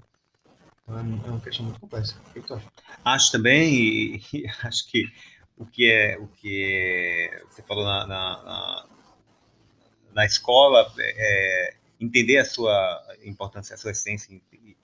Então 0.84 0.98
é, 0.98 1.02
é 1.02 1.32
uma 1.32 1.40
questão 1.40 1.66
muito 1.66 1.80
complexa. 1.80 2.16
O 2.30 2.34
que, 2.34 2.42
tu 2.42 2.54
acha? 2.54 2.68
Acho 3.04 3.32
também, 3.32 3.74
e, 3.74 4.24
e, 4.34 4.46
acho 4.64 4.88
que 4.90 5.10
o 5.58 5.66
que 5.66 5.92
é 5.92 6.18
o 6.20 6.28
que 6.28 7.32
é, 7.34 7.44
você 7.50 7.64
falou 7.64 7.84
na, 7.84 8.06
na, 8.06 8.44
na, 8.44 8.86
na 10.14 10.26
escola 10.26 10.92
é, 11.00 11.74
entender 12.00 12.38
a 12.38 12.46
sua 12.46 13.04
importância, 13.24 13.74
a 13.74 13.78
sua 13.78 13.92
essência. 13.92 14.34
E, 14.34 14.78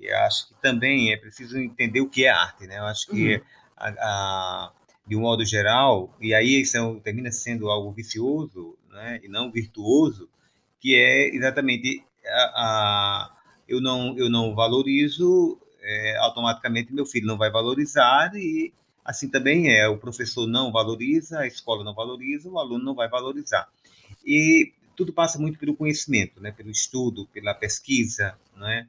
e, 0.00 0.10
acho 0.10 0.48
que 0.48 0.54
também 0.62 1.12
é 1.12 1.16
preciso 1.16 1.58
entender 1.58 2.00
o 2.00 2.08
que 2.08 2.24
é 2.24 2.30
arte, 2.30 2.66
né? 2.66 2.78
Eu 2.78 2.84
acho 2.84 3.08
que 3.08 3.36
uhum. 3.36 3.42
a, 3.76 3.88
a, 3.88 4.72
de 5.06 5.16
um 5.16 5.20
modo 5.20 5.44
geral, 5.44 6.14
e 6.20 6.34
aí 6.34 6.60
isso 6.60 7.00
termina 7.00 7.30
sendo 7.30 7.70
algo 7.70 7.92
vicioso, 7.92 8.78
né? 8.90 9.20
E 9.22 9.28
não 9.28 9.52
virtuoso, 9.52 10.28
que 10.80 10.94
é 10.94 11.34
exatamente 11.34 12.02
a, 12.26 13.30
eu 13.68 13.80
não 13.80 14.16
eu 14.16 14.30
não 14.30 14.54
valorizo, 14.54 15.60
é, 15.82 16.16
automaticamente 16.18 16.92
meu 16.92 17.04
filho 17.04 17.26
não 17.26 17.36
vai 17.36 17.50
valorizar 17.50 18.34
e 18.34 18.72
assim 19.08 19.26
também 19.26 19.74
é 19.74 19.88
o 19.88 19.96
professor 19.96 20.46
não 20.46 20.70
valoriza, 20.70 21.40
a 21.40 21.46
escola 21.46 21.82
não 21.82 21.94
valoriza, 21.94 22.50
o 22.50 22.58
aluno 22.58 22.84
não 22.84 22.94
vai 22.94 23.08
valorizar 23.08 23.66
e 24.24 24.70
tudo 24.94 25.14
passa 25.14 25.38
muito 25.38 25.58
pelo 25.58 25.74
conhecimento, 25.74 26.38
né, 26.40 26.52
pelo 26.52 26.70
estudo, 26.70 27.26
pela 27.32 27.54
pesquisa, 27.54 28.36
né? 28.54 28.86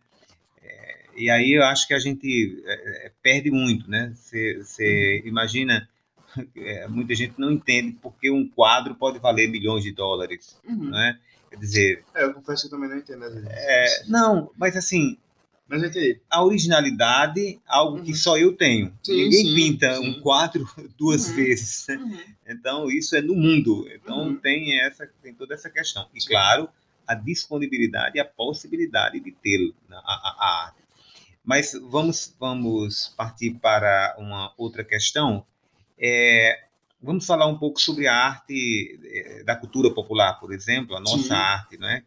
É, 0.61 1.05
e 1.15 1.29
aí 1.29 1.53
eu 1.53 1.63
acho 1.63 1.88
que 1.88 1.93
a 1.93 1.99
gente 1.99 2.61
é, 2.65 3.07
é 3.07 3.11
perde 3.23 3.49
muito, 3.49 3.89
né? 3.89 4.13
Você 4.15 5.21
imagina 5.23 5.88
é, 6.57 6.88
muita 6.89 7.15
gente 7.15 7.35
não 7.38 7.51
entende 7.51 7.97
porque 8.01 8.29
um 8.29 8.49
quadro 8.49 8.95
pode 8.95 9.19
valer 9.19 9.49
milhões 9.49 9.83
de 9.83 9.93
dólares, 9.93 10.59
uhum. 10.67 10.89
né? 10.89 11.17
Quer 11.49 11.55
dizer. 11.57 12.03
É, 12.13 12.25
eu 12.25 12.33
confesso 12.33 12.63
que 12.63 12.67
eu 12.67 12.71
também 12.71 12.89
não 12.89 12.97
entendo 12.97 13.23
às 13.23 13.33
vezes. 13.33 13.49
É, 13.49 14.03
não, 14.07 14.51
mas 14.57 14.75
assim. 14.75 15.17
Mas 15.69 15.83
eu 15.83 15.89
entendi. 15.89 16.19
A 16.29 16.43
originalidade, 16.43 17.59
algo 17.67 17.97
uhum. 17.97 18.03
que 18.03 18.15
só 18.15 18.38
eu 18.38 18.57
tenho. 18.57 18.91
Sim, 19.03 19.23
Ninguém 19.23 19.45
sim, 19.45 19.55
pinta 19.55 19.95
sim. 19.95 20.09
um 20.09 20.19
quadro 20.21 20.67
duas 20.97 21.29
uhum. 21.29 21.35
vezes. 21.35 21.88
Uhum. 21.89 22.19
Então, 22.47 22.89
isso 22.89 23.15
é 23.15 23.21
no 23.21 23.35
mundo. 23.35 23.88
Então, 23.93 24.29
uhum. 24.29 24.35
tem, 24.35 24.79
essa, 24.81 25.07
tem 25.21 25.33
toda 25.33 25.53
essa 25.53 25.69
questão. 25.69 26.07
E, 26.13 26.25
claro, 26.25 26.67
a 27.07 27.13
disponibilidade 27.13 28.17
e 28.17 28.19
a 28.19 28.25
possibilidade 28.25 29.19
de 29.19 29.31
tê-lo, 29.31 29.73
a, 29.91 30.65
arte. 30.65 30.79
Mas 31.45 31.73
vamos, 31.89 32.35
vamos 32.39 33.13
partir 33.15 33.51
para 33.51 34.15
uma 34.17 34.51
outra 34.57 34.83
questão. 34.83 35.45
É, 35.97 36.63
Vamos 37.01 37.25
falar 37.25 37.47
um 37.47 37.57
pouco 37.57 37.79
sobre 37.79 38.07
a 38.07 38.13
arte 38.13 38.99
eh, 39.05 39.43
da 39.43 39.55
cultura 39.55 39.89
popular, 39.89 40.33
por 40.38 40.51
exemplo, 40.51 40.97
a 40.97 40.99
nossa 40.99 41.33
arte, 41.33 41.77
né? 41.77 42.03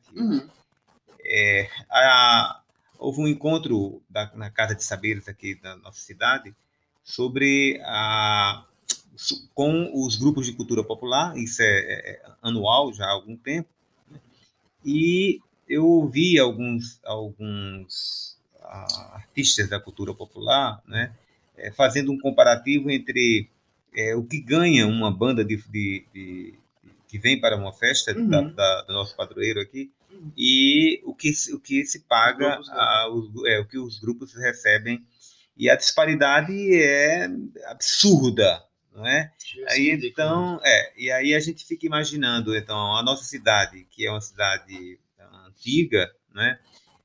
É, 1.25 1.67
a, 1.91 2.62
houve 3.03 3.21
um 3.21 3.29
encontro 3.29 4.01
da, 4.09 4.31
na 4.35 4.51
Casa 4.51 4.75
de 4.75 4.85
Saberes 4.85 5.29
aqui 5.29 5.55
da 5.57 5.77
nossa 5.77 6.01
cidade 6.01 6.55
sobre 7.03 7.81
a, 7.85 8.65
com 9.55 9.91
os 9.93 10.17
grupos 10.17 10.47
de 10.47 10.53
cultura 10.53 10.85
popular, 10.85 11.37
isso 11.37 11.61
é, 11.63 11.67
é, 11.67 12.11
é 12.11 12.23
anual 12.41 12.93
já 12.93 13.07
há 13.07 13.11
algum 13.11 13.37
tempo, 13.37 13.69
né? 14.09 14.21
e 14.85 15.41
eu 15.69 15.85
ouvi 15.85 16.39
alguns, 16.39 17.01
alguns 17.05 18.39
uh, 18.57 19.15
artistas 19.15 19.69
da 19.69 19.81
cultura 19.81 20.15
popular 20.15 20.81
né, 20.87 21.13
é, 21.57 21.71
fazendo 21.73 22.13
um 22.13 22.19
comparativo 22.19 22.91
entre 22.91 23.49
é, 23.95 24.15
o 24.15 24.23
que 24.23 24.41
ganha 24.41 24.87
uma 24.87 25.11
banda 25.11 25.45
de, 25.45 25.57
de, 25.69 26.05
de, 26.15 26.55
que 27.09 27.19
vem 27.19 27.41
para 27.41 27.57
uma 27.57 27.73
festa 27.73 28.17
uhum. 28.17 28.29
da, 28.29 28.41
da, 28.43 28.83
do 28.83 28.93
nosso 28.93 29.17
padroeiro 29.17 29.61
aqui 29.61 29.91
uhum. 30.13 30.33
e 30.37 31.01
o 31.05 31.15
que, 31.15 31.33
o 31.53 31.61
que 31.61 31.85
se 31.85 32.01
paga, 32.01 32.61
a, 32.69 33.09
os, 33.09 33.31
é, 33.47 33.61
o 33.61 33.67
que 33.67 33.79
os 33.79 33.99
grupos 33.99 34.35
recebem. 34.35 35.05
E 35.57 35.69
a 35.69 35.77
disparidade 35.77 36.53
é 36.75 37.29
absurda, 37.67 38.63
não 38.93 39.07
é? 39.07 39.31
Aí, 39.69 39.91
então, 40.03 40.61
é, 40.65 40.93
e 40.97 41.11
aí 41.11 41.35
a 41.35 41.41
gente 41.41 41.65
fica 41.65 41.87
imaginando, 41.87 42.57
então, 42.57 42.97
a 42.97 43.03
nossa 43.03 43.25
cidade, 43.25 43.87
que 43.91 44.07
é 44.07 44.11
uma 44.11 44.21
cidade 44.21 44.99
antiga, 45.47 46.11
né? 46.35 46.59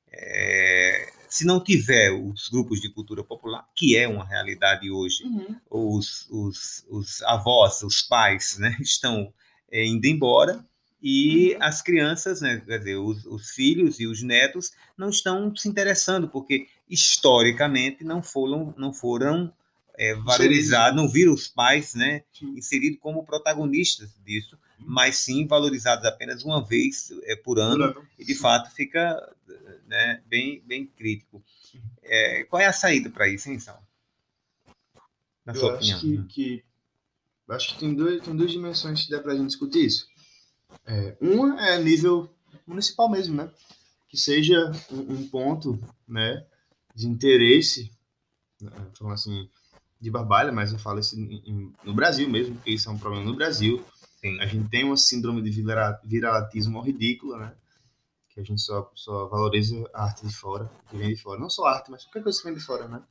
É, 0.09 1.11
se 1.29 1.45
não 1.45 1.61
tiver 1.61 2.11
os 2.11 2.49
grupos 2.49 2.79
de 2.79 2.89
cultura 2.89 3.23
popular, 3.23 3.67
que 3.75 3.97
é 3.97 4.07
uma 4.07 4.25
realidade 4.25 4.89
hoje, 4.89 5.23
uhum. 5.23 5.55
os, 5.69 6.27
os, 6.29 6.85
os, 6.89 7.21
avós, 7.23 7.83
os 7.83 8.01
pais, 8.01 8.57
né, 8.57 8.75
estão 8.81 9.31
é, 9.71 9.85
indo 9.85 10.05
embora 10.05 10.65
e 11.01 11.54
uhum. 11.54 11.63
as 11.63 11.82
crianças, 11.82 12.42
né, 12.42 12.62
quer 12.66 12.80
dizer, 12.80 12.98
os, 12.98 13.25
os, 13.25 13.51
filhos 13.51 14.00
e 14.00 14.08
os 14.08 14.24
netos 14.24 14.72
não 14.98 15.10
estão 15.10 15.56
se 15.56 15.68
interessando, 15.70 16.27
porque 16.27 16.68
historicamente 16.89 18.04
não 18.04 18.24
foram, 18.24 18.74
não 18.77 18.92
foram 18.92 19.54
é, 19.96 20.16
valorizados, 20.16 20.96
não 20.96 21.08
viram 21.08 21.34
os 21.34 21.48
pais 21.48 21.94
né, 21.94 22.24
inseridos 22.42 23.00
como 23.00 23.25
protagonistas 23.25 24.10
disso, 24.25 24.58
uhum. 24.80 24.86
mas 24.88 25.18
sim 25.18 25.46
valorizados 25.46 26.06
apenas 26.06 26.44
uma 26.44 26.66
vez 26.66 27.12
é, 27.24 27.36
por 27.36 27.60
ano, 27.60 27.96
e 28.18 28.25
de 28.25 28.34
fato 28.34 28.74
fica 28.74 29.36
né, 29.88 30.22
bem, 30.27 30.62
bem 30.66 30.86
crítico. 30.86 31.44
É, 32.04 32.44
qual 32.46 32.62
é 32.62 32.66
a 32.66 32.74
saída 32.74 33.10
para 33.10 33.27
isso, 33.27 33.50
hein, 33.50 33.60
Sal? 33.60 33.84
Na 35.46 35.54
eu 35.54 35.60
sua 35.60 35.77
acho 35.77 35.96
opinião. 35.96 36.27
Que, 36.27 36.34
que, 36.34 36.63
eu 37.48 37.56
acho 37.56 37.70
que 37.70 37.80
tem, 37.80 37.94
dois, 37.94 38.22
tem 38.24 38.36
duas 38.36 38.51
dimensões 38.51 39.06
que 39.06 39.12
dá 39.12 39.22
para 39.22 39.34
a 39.34 39.36
gente 39.36 39.48
discutir 39.48 39.86
isso. 39.86 40.08
É, 40.86 41.17
uma 41.19 41.62
é 41.67 41.81
nível 41.81 42.29
municipal 42.65 43.09
mesmo, 43.09 43.36
né? 43.36 43.51
Que 44.07 44.17
seja 44.17 44.71
um, 44.91 45.13
um 45.13 45.29
ponto 45.29 45.79
né, 46.07 46.45
de 46.95 47.07
interesse, 47.07 47.91
né, 48.62 48.71
falando 48.97 49.13
assim, 49.13 49.50
de 50.00 50.09
Barbalha, 50.09 50.51
mas 50.51 50.71
eu 50.71 50.79
falo 50.79 51.00
isso 51.00 51.19
em, 51.19 51.41
em, 51.45 51.74
no 51.83 51.93
Brasil 51.93 52.29
mesmo, 52.29 52.55
porque 52.55 52.71
isso 52.71 52.89
é 52.89 52.91
um 52.91 52.97
problema 52.97 53.25
no 53.25 53.36
Brasil. 53.36 53.83
Sim. 54.21 54.39
A 54.39 54.45
gente 54.45 54.69
tem 54.69 54.83
uma 54.83 54.97
síndrome 54.97 55.41
de 55.41 55.51
viralatismo 56.03 56.79
ridícula, 56.81 57.38
né? 57.38 57.55
que 58.29 58.41
a 58.41 58.43
gente 58.43 58.62
só, 58.62 58.91
só 58.93 59.27
valoriza 59.27 59.89
a 59.91 60.03
arte 60.03 60.25
de 60.25 60.33
fora, 60.33 60.69
que 60.88 60.95
vem 60.95 61.09
de 61.09 61.19
fora. 61.19 61.39
Não 61.39 61.50
só 61.50 61.65
arte, 61.65 61.89
mas 61.89 62.03
qualquer 62.03 62.21
coisa 62.21 62.38
que 62.38 62.45
vem 62.45 62.53
de 62.53 62.63
fora, 62.63 62.88
né? 62.88 63.01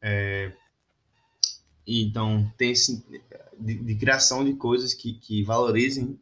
É, 0.00 0.52
então, 1.86 2.50
tem 2.56 2.70
esse 2.70 3.04
de, 3.58 3.74
de, 3.74 3.94
criação 3.96 4.42
de 4.42 4.54
coisas 4.54 4.94
que, 4.94 5.14
que 5.14 5.42
valorizem 5.42 6.18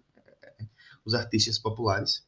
os 1.04 1.14
artistas 1.14 1.58
populares. 1.58 2.24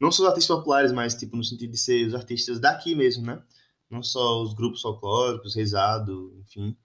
Não 0.00 0.12
só 0.12 0.22
os 0.22 0.28
artistas 0.28 0.56
populares, 0.56 0.92
mas 0.92 1.14
tipo 1.14 1.36
no 1.36 1.44
sentido 1.44 1.72
de 1.72 1.78
ser 1.78 2.06
os 2.06 2.14
artistas 2.14 2.60
daqui 2.60 2.94
mesmo, 2.94 3.26
né? 3.26 3.42
Não 3.90 4.02
só 4.02 4.42
os 4.42 4.54
grupos 4.54 4.82
folclóricos, 4.82 5.54
rezado, 5.54 6.36
enfim, 6.40 6.76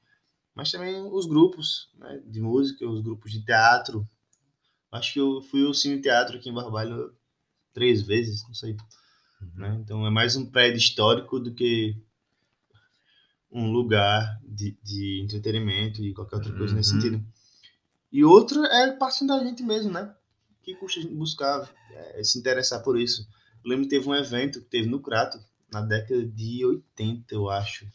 mas 0.55 0.72
também 0.72 1.01
os 1.12 1.25
grupos 1.25 1.89
né, 1.98 2.22
de 2.25 2.39
música, 2.39 2.88
os 2.88 3.01
grupos 3.01 3.32
de 3.32 3.43
teatro. 3.43 4.08
Acho 4.91 5.13
que 5.13 5.20
eu 5.20 5.41
fui 5.41 5.65
ao 5.65 5.74
Cine 5.74 6.01
Teatro 6.01 6.38
aqui 6.38 6.50
em 6.50 6.53
Barbalho 6.53 7.13
três 7.74 8.03
vezes, 8.03 8.43
não 8.43 8.53
sei. 8.53 8.77
Uhum. 9.41 9.50
Né? 9.55 9.77
Então 9.82 10.05
é 10.05 10.12
mais 10.12 10.36
um 10.36 10.46
prédio 10.46 10.77
histórico 10.77 11.39
do 11.39 11.53
que 11.53 11.98
um 13.51 13.72
lugar 13.72 14.39
de, 14.43 14.77
de 14.84 15.22
entretenimento 15.24 16.03
e 16.03 16.13
qualquer 16.13 16.36
outra 16.36 16.51
coisa 16.51 16.74
uhum. 16.74 16.77
nesse 16.77 16.91
sentido. 16.91 17.24
E 18.12 18.24
outra 18.24 18.60
é 18.67 18.91
parte 18.91 19.25
da 19.25 19.43
gente 19.43 19.63
mesmo, 19.63 19.91
né? 19.91 20.15
Que 20.63 20.75
custa 20.75 21.00
a 21.00 21.03
gente 21.03 21.13
buscar 21.13 21.70
é, 21.91 22.24
se 22.24 22.39
interessar 22.39 22.82
por 22.82 23.00
isso. 23.00 23.27
Eu 23.63 23.70
lembro 23.70 23.86
que 23.86 23.89
teve 23.89 24.08
um 24.08 24.15
evento 24.15 24.62
que 24.62 24.67
teve 24.67 24.88
no 24.88 25.00
Crato, 25.00 25.39
na 25.72 25.82
década 25.82 26.25
de 26.25 26.65
80, 26.65 27.34
eu 27.34 27.50
acho. 27.50 27.88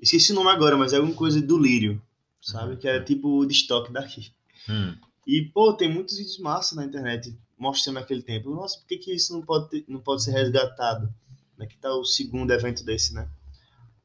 Esqueci 0.00 0.32
o 0.32 0.34
nome 0.34 0.50
agora, 0.50 0.76
mas 0.76 0.92
é 0.92 0.96
alguma 0.96 1.14
coisa 1.14 1.40
do 1.40 1.58
Lírio, 1.58 2.00
sabe? 2.40 2.72
Uhum. 2.72 2.78
Que 2.78 2.88
era 2.88 3.04
tipo 3.04 3.28
o 3.28 3.46
de 3.46 3.52
estoque 3.52 3.92
daqui. 3.92 4.32
Uhum. 4.68 4.96
E, 5.26 5.42
pô, 5.42 5.72
tem 5.72 5.92
muitos 5.92 6.16
vídeos 6.16 6.38
massa 6.38 6.74
na 6.74 6.84
internet 6.84 7.36
mostrando 7.58 7.96
naquele 7.96 8.22
tempo. 8.22 8.50
Nossa, 8.50 8.78
por 8.78 8.86
que, 8.86 8.96
que 8.98 9.14
isso 9.14 9.32
não 9.32 9.42
pode, 9.42 9.68
ter, 9.68 9.84
não 9.88 10.00
pode 10.00 10.22
ser 10.22 10.30
resgatado? 10.30 11.12
Como 11.52 11.64
é 11.64 11.66
que 11.66 11.76
tá 11.76 11.92
o 11.92 12.04
segundo 12.04 12.52
evento 12.52 12.84
desse, 12.84 13.12
né? 13.12 13.28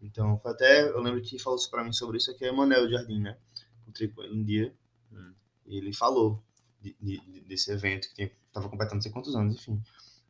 Então, 0.01 0.41
até, 0.43 0.89
eu 0.89 0.99
lembro 0.99 1.21
que 1.21 1.39
falou 1.39 1.59
para 1.69 1.83
mim 1.83 1.93
sobre 1.93 2.17
isso 2.17 2.29
aqui 2.29 2.43
é 2.43 2.49
Emanuel 2.49 2.89
Jardim, 2.89 3.19
né? 3.19 3.37
Encontrei 3.83 4.09
com 4.09 4.21
ele 4.21 4.33
um 4.33 4.43
dia 4.43 4.75
hum. 5.11 5.33
e 5.65 5.77
ele 5.77 5.93
falou 5.93 6.43
de, 6.83 6.95
de, 7.01 7.41
desse 7.41 7.71
evento 7.71 8.13
que 8.13 8.31
estava 8.47 8.69
completando 8.69 8.95
não 8.95 9.01
sei 9.01 9.11
quantos 9.11 9.35
anos, 9.35 9.55
enfim. 9.55 9.81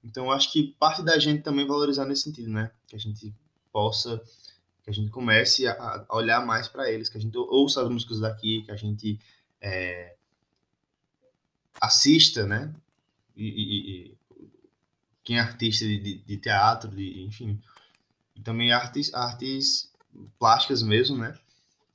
Então, 0.03 0.31
acho 0.31 0.51
que 0.51 0.75
parte 0.79 1.01
da 1.01 1.17
gente 1.17 1.41
também 1.41 1.65
valorizar 1.65 2.05
nesse 2.05 2.23
sentido, 2.23 2.49
né? 2.49 2.71
Que 2.87 2.95
a 2.95 2.99
gente 2.99 3.33
possa, 3.71 4.21
que 4.83 4.89
a 4.89 4.93
gente 4.93 5.09
comece 5.09 5.65
a, 5.65 6.05
a 6.07 6.15
olhar 6.15 6.45
mais 6.45 6.67
para 6.67 6.91
eles, 6.91 7.09
que 7.09 7.17
a 7.17 7.21
gente 7.21 7.35
ouça 7.37 7.81
as 7.81 7.89
músicas 7.89 8.19
daqui, 8.19 8.61
que 8.63 8.71
a 8.71 8.75
gente 8.75 9.19
é, 9.59 10.15
assista, 11.81 12.45
né? 12.45 12.73
E, 13.35 13.47
e, 13.47 14.07
e, 14.09 14.17
quem 15.23 15.37
é 15.37 15.39
artista 15.39 15.85
de, 15.85 15.97
de, 15.97 16.17
de 16.19 16.37
teatro, 16.37 16.91
de, 16.91 17.23
enfim, 17.23 17.59
e 18.35 18.41
também 18.41 18.73
artes, 18.73 19.13
artes 19.13 19.91
plásticas 20.37 20.83
mesmo, 20.83 21.17
né? 21.17 21.37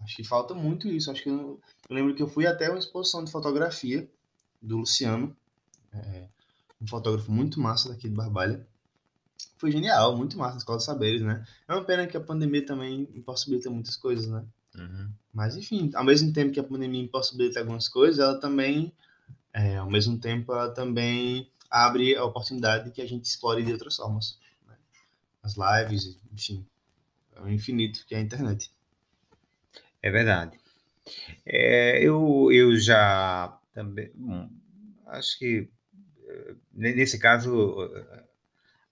Acho 0.00 0.16
que 0.16 0.24
falta 0.24 0.54
muito 0.54 0.88
isso. 0.88 1.10
Acho 1.10 1.22
que 1.22 1.28
eu, 1.28 1.60
eu 1.88 1.96
lembro 1.96 2.14
que 2.14 2.22
eu 2.22 2.28
fui 2.28 2.46
até 2.46 2.70
uma 2.70 2.78
exposição 2.78 3.22
de 3.22 3.30
fotografia 3.30 4.08
do 4.60 4.78
Luciano, 4.78 5.36
é, 5.92 6.26
um 6.80 6.86
fotógrafo 6.86 7.30
muito 7.30 7.60
massa 7.60 7.88
daqui 7.88 8.08
de 8.08 8.14
Barbalha. 8.14 8.66
Foi 9.56 9.70
genial, 9.70 10.16
muito 10.16 10.38
massa 10.38 10.58
Escola 10.58 10.78
de 10.78 10.84
Saberes, 10.84 11.22
né? 11.22 11.44
É 11.66 11.74
uma 11.74 11.84
pena 11.84 12.06
que 12.06 12.16
a 12.16 12.20
pandemia 12.20 12.64
também 12.64 13.08
impossibilita 13.14 13.70
muitas 13.70 13.96
coisas, 13.96 14.26
né? 14.26 14.44
Uhum. 14.76 15.10
Mas, 15.32 15.56
enfim, 15.56 15.90
ao 15.94 16.04
mesmo 16.04 16.32
tempo 16.32 16.52
que 16.52 16.60
a 16.60 16.64
pandemia 16.64 17.02
impossibilita 17.02 17.60
algumas 17.60 17.88
coisas, 17.88 18.18
ela 18.18 18.38
também, 18.38 18.92
é, 19.52 19.76
ao 19.76 19.90
mesmo 19.90 20.18
tempo, 20.18 20.52
ela 20.52 20.70
também 20.70 21.50
abre 21.70 22.16
a 22.16 22.24
oportunidade 22.24 22.90
que 22.90 23.02
a 23.02 23.06
gente 23.06 23.24
explore 23.24 23.62
de 23.62 23.72
outras 23.72 23.96
formas 23.96 24.38
as 25.42 25.56
lives, 25.56 26.18
enfim, 26.32 26.66
é 27.34 27.40
o 27.40 27.48
infinito 27.48 28.04
que 28.06 28.14
é 28.14 28.18
a 28.18 28.20
internet. 28.20 28.70
É 30.02 30.10
verdade. 30.10 30.58
É, 31.46 32.02
eu, 32.02 32.50
eu 32.52 32.76
já 32.78 33.57
também, 33.78 34.10
bom, 34.12 34.50
acho 35.06 35.38
que 35.38 35.70
eh, 36.26 36.54
nesse 36.72 37.16
caso 37.16 37.80
eh, 37.94 38.24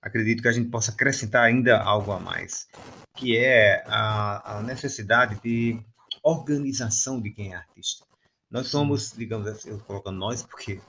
acredito 0.01 0.41
que 0.41 0.47
a 0.47 0.53
gente 0.53 0.71
possa 0.71 0.93
acrescentar 0.93 1.43
ainda 1.43 1.81
algo 1.83 2.13
a 2.13 2.21
mais, 2.21 2.69
que 3.17 3.37
é 3.37 3.83
a, 3.89 4.59
a 4.59 4.63
necessidade 4.63 5.41
de 5.43 5.77
organização 6.23 7.21
de 7.21 7.33
quem 7.33 7.53
é 7.53 7.57
artista. 7.57 8.07
Nós 8.49 8.69
somos, 8.69 9.11
digamos 9.11 9.49
assim, 9.49 9.71
eu 9.71 9.81
colocando 9.81 10.19
nós 10.19 10.45
porque 10.45 10.81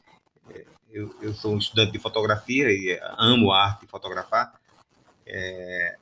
eh, 0.52 0.66
eu, 0.92 1.12
eu 1.20 1.34
sou 1.34 1.56
um 1.56 1.58
estudante 1.58 1.94
de 1.94 1.98
fotografia 1.98 2.70
e 2.70 3.00
amo 3.18 3.52
a 3.52 3.66
arte 3.66 3.82
de 3.82 3.88
fotografar, 3.88 4.54
é, 5.26 5.98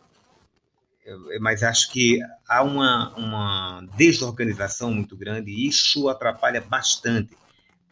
mas 1.40 1.64
acho 1.64 1.94
que 1.94 2.20
há 2.46 2.62
uma, 2.62 3.16
uma 3.16 3.88
desorganização 3.96 4.94
muito 4.94 5.16
grande 5.16 5.50
e 5.50 5.66
isso 5.66 6.10
atrapalha 6.10 6.60
bastante. 6.60 7.38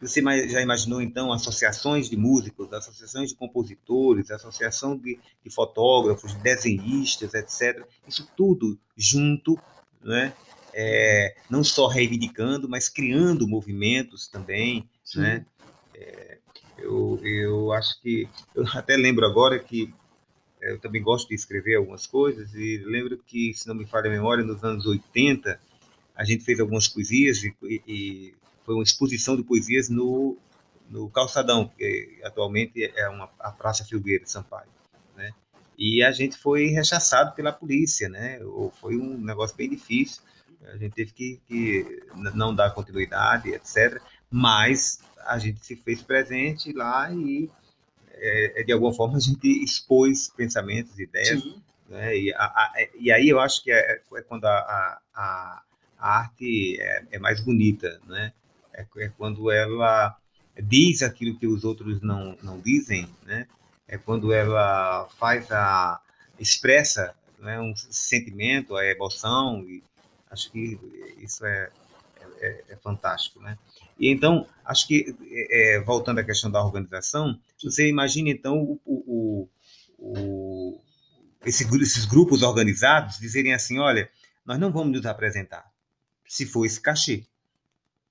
Você 0.06 0.22
já 0.48 0.60
imaginou, 0.60 1.00
então, 1.00 1.32
associações 1.32 2.10
de 2.10 2.16
músicos, 2.16 2.72
associações 2.72 3.30
de 3.30 3.36
compositores, 3.36 4.30
associação 4.30 4.96
de, 4.96 5.18
de 5.42 5.50
fotógrafos, 5.50 6.34
de 6.34 6.42
desenhistas, 6.42 7.32
etc. 7.34 7.86
Isso 8.06 8.28
tudo 8.36 8.78
junto, 8.96 9.58
né? 10.02 10.34
É, 10.72 11.36
não 11.48 11.62
só 11.62 11.86
reivindicando, 11.86 12.68
mas 12.68 12.88
criando 12.88 13.48
movimentos 13.48 14.28
também. 14.28 14.88
Né? 15.14 15.46
É, 15.94 16.38
eu, 16.78 17.18
eu 17.22 17.72
acho 17.72 18.00
que. 18.02 18.28
Eu 18.54 18.64
até 18.74 18.96
lembro 18.96 19.24
agora 19.24 19.58
que 19.58 19.94
eu 20.60 20.78
também 20.80 21.02
gosto 21.02 21.28
de 21.28 21.34
escrever 21.34 21.76
algumas 21.76 22.06
coisas 22.06 22.54
e 22.54 22.78
lembro 22.84 23.18
que, 23.18 23.52
se 23.54 23.68
não 23.68 23.74
me 23.74 23.86
falha 23.86 24.08
a 24.08 24.12
memória, 24.12 24.44
nos 24.44 24.64
anos 24.64 24.86
80 24.86 25.60
a 26.14 26.24
gente 26.24 26.44
fez 26.44 26.60
algumas 26.60 26.88
poesias 26.88 27.42
e, 27.42 27.54
e 27.86 28.34
foi 28.64 28.74
uma 28.74 28.82
exposição 28.82 29.36
de 29.36 29.42
poesias 29.42 29.88
no, 29.88 30.36
no 30.88 31.08
Calçadão, 31.10 31.70
que 31.76 32.20
atualmente 32.24 32.92
é 32.96 33.08
uma, 33.08 33.30
a 33.38 33.50
Praça 33.50 33.84
Filgueira 33.84 34.24
de 34.24 34.30
Sampaio, 34.30 34.68
né? 35.16 35.32
E 35.76 36.02
a 36.02 36.12
gente 36.12 36.36
foi 36.36 36.66
rechaçado 36.66 37.34
pela 37.34 37.52
polícia, 37.52 38.08
né? 38.08 38.38
Foi 38.80 38.96
um 38.96 39.18
negócio 39.18 39.56
bem 39.56 39.68
difícil, 39.68 40.22
a 40.66 40.76
gente 40.76 40.92
teve 40.94 41.12
que, 41.12 41.40
que 41.46 42.02
não 42.34 42.54
dar 42.54 42.70
continuidade, 42.70 43.50
etc. 43.50 44.00
Mas 44.30 45.00
a 45.26 45.38
gente 45.38 45.64
se 45.64 45.76
fez 45.76 46.02
presente 46.02 46.72
lá 46.72 47.12
e 47.12 47.50
é, 48.16 48.60
é, 48.60 48.64
de 48.64 48.72
alguma 48.72 48.92
forma 48.92 49.16
a 49.16 49.20
gente 49.20 49.46
expôs 49.62 50.28
pensamentos, 50.28 50.98
ideias, 50.98 51.42
né? 51.88 52.16
e, 52.16 52.32
a, 52.32 52.44
a, 52.44 52.72
e, 52.98 53.10
aí 53.12 53.28
eu 53.28 53.40
acho 53.40 53.62
que 53.62 53.70
é, 53.70 54.00
é 54.14 54.22
quando 54.22 54.44
a, 54.46 55.00
a, 55.14 55.62
arte 55.98 56.80
é, 56.80 57.04
é, 57.12 57.18
mais 57.18 57.40
bonita, 57.40 58.00
né? 58.06 58.32
É, 58.74 58.86
é, 58.98 59.08
quando 59.08 59.50
ela 59.50 60.16
diz 60.62 61.02
aquilo 61.02 61.38
que 61.38 61.46
os 61.46 61.64
outros 61.64 62.00
não, 62.00 62.36
não 62.42 62.60
dizem, 62.60 63.08
né? 63.24 63.46
É 63.86 63.98
quando 63.98 64.32
ela 64.32 65.08
faz 65.18 65.50
a 65.52 66.00
expressa 66.38 67.14
né, 67.38 67.60
um 67.60 67.74
sentimento, 67.76 68.76
a 68.76 68.84
emoção 68.84 69.62
e 69.68 69.82
acho 70.30 70.50
que 70.50 70.78
isso 71.18 71.44
é, 71.44 71.70
é, 72.40 72.64
é 72.70 72.76
fantástico, 72.76 73.40
né? 73.40 73.58
E 73.98 74.08
então, 74.08 74.46
acho 74.64 74.88
que, 74.88 75.14
é, 75.30 75.76
é, 75.76 75.80
voltando 75.80 76.18
à 76.18 76.24
questão 76.24 76.50
da 76.50 76.64
organização, 76.64 77.38
você 77.62 77.88
imagina, 77.88 78.30
então, 78.30 78.62
o, 78.62 78.80
o, 78.84 79.48
o, 79.98 80.80
esse, 81.44 81.64
esses 81.80 82.04
grupos 82.04 82.42
organizados 82.42 83.18
dizerem 83.18 83.54
assim, 83.54 83.78
olha, 83.78 84.10
nós 84.44 84.58
não 84.58 84.72
vamos 84.72 84.96
nos 84.96 85.06
apresentar, 85.06 85.64
se 86.26 86.44
for 86.44 86.66
esse 86.66 86.80
cachê. 86.80 87.24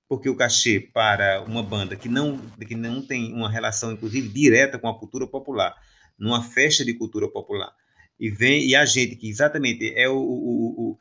Porque 0.08 0.28
o 0.28 0.36
cachê 0.36 0.80
para 0.80 1.42
uma 1.42 1.62
banda 1.62 1.96
que 1.96 2.08
não, 2.08 2.38
que 2.38 2.74
não 2.74 3.00
tem 3.00 3.32
uma 3.32 3.50
relação, 3.50 3.92
inclusive, 3.92 4.28
direta 4.28 4.78
com 4.78 4.88
a 4.88 4.98
cultura 4.98 5.26
popular, 5.26 5.74
numa 6.18 6.42
festa 6.42 6.84
de 6.84 6.94
cultura 6.94 7.28
popular, 7.28 7.74
e 8.18 8.30
vem 8.30 8.66
e 8.66 8.76
a 8.76 8.84
gente 8.84 9.16
que 9.16 9.28
exatamente 9.28 9.92
é 9.96 10.08
o, 10.08 10.16
o, 10.16 10.80
o, 10.80 10.98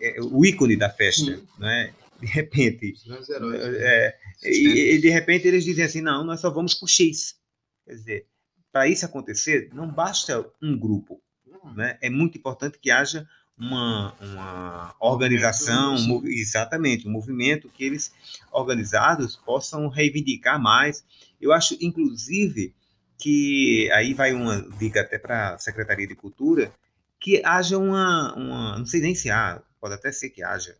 é 0.00 0.20
o 0.20 0.44
ícone 0.44 0.76
da 0.76 0.90
festa, 0.90 1.40
né? 1.58 1.92
de 2.20 2.26
repente. 2.26 2.94
Heróis, 3.06 3.58
né? 3.58 3.78
é, 3.78 4.18
e, 4.44 4.94
e, 4.94 4.98
de 5.00 5.10
repente 5.10 5.46
eles 5.46 5.64
dizem 5.64 5.84
assim: 5.84 6.00
não, 6.00 6.24
nós 6.24 6.40
só 6.40 6.50
vamos 6.50 6.74
por 6.74 6.88
X. 6.88 7.36
Quer 7.84 7.94
dizer, 7.94 8.26
para 8.72 8.88
isso 8.88 9.04
acontecer, 9.04 9.70
não 9.72 9.88
basta 9.88 10.44
um 10.62 10.78
grupo. 10.78 11.22
Né? 11.74 11.98
É 12.00 12.10
muito 12.10 12.38
importante 12.38 12.78
que 12.78 12.90
haja 12.90 13.26
uma, 13.58 14.14
uma 14.20 14.94
organização, 15.00 15.94
um, 15.94 16.26
exatamente, 16.26 17.08
um 17.08 17.10
movimento 17.10 17.68
que 17.68 17.84
eles, 17.84 18.12
organizados, 18.52 19.36
possam 19.36 19.88
reivindicar 19.88 20.60
mais. 20.60 21.04
Eu 21.40 21.52
acho, 21.52 21.76
inclusive, 21.80 22.74
que 23.18 23.90
aí 23.92 24.12
vai 24.14 24.32
uma 24.32 24.60
dica 24.78 25.00
até 25.00 25.18
para 25.18 25.54
a 25.54 25.58
Secretaria 25.58 26.06
de 26.06 26.14
Cultura, 26.14 26.72
que 27.18 27.42
haja 27.44 27.78
uma, 27.78 28.34
uma, 28.34 28.78
não 28.78 28.86
sei 28.86 29.00
nem 29.00 29.14
se 29.14 29.30
há, 29.30 29.62
pode 29.80 29.94
até 29.94 30.12
ser 30.12 30.30
que 30.30 30.42
haja, 30.42 30.76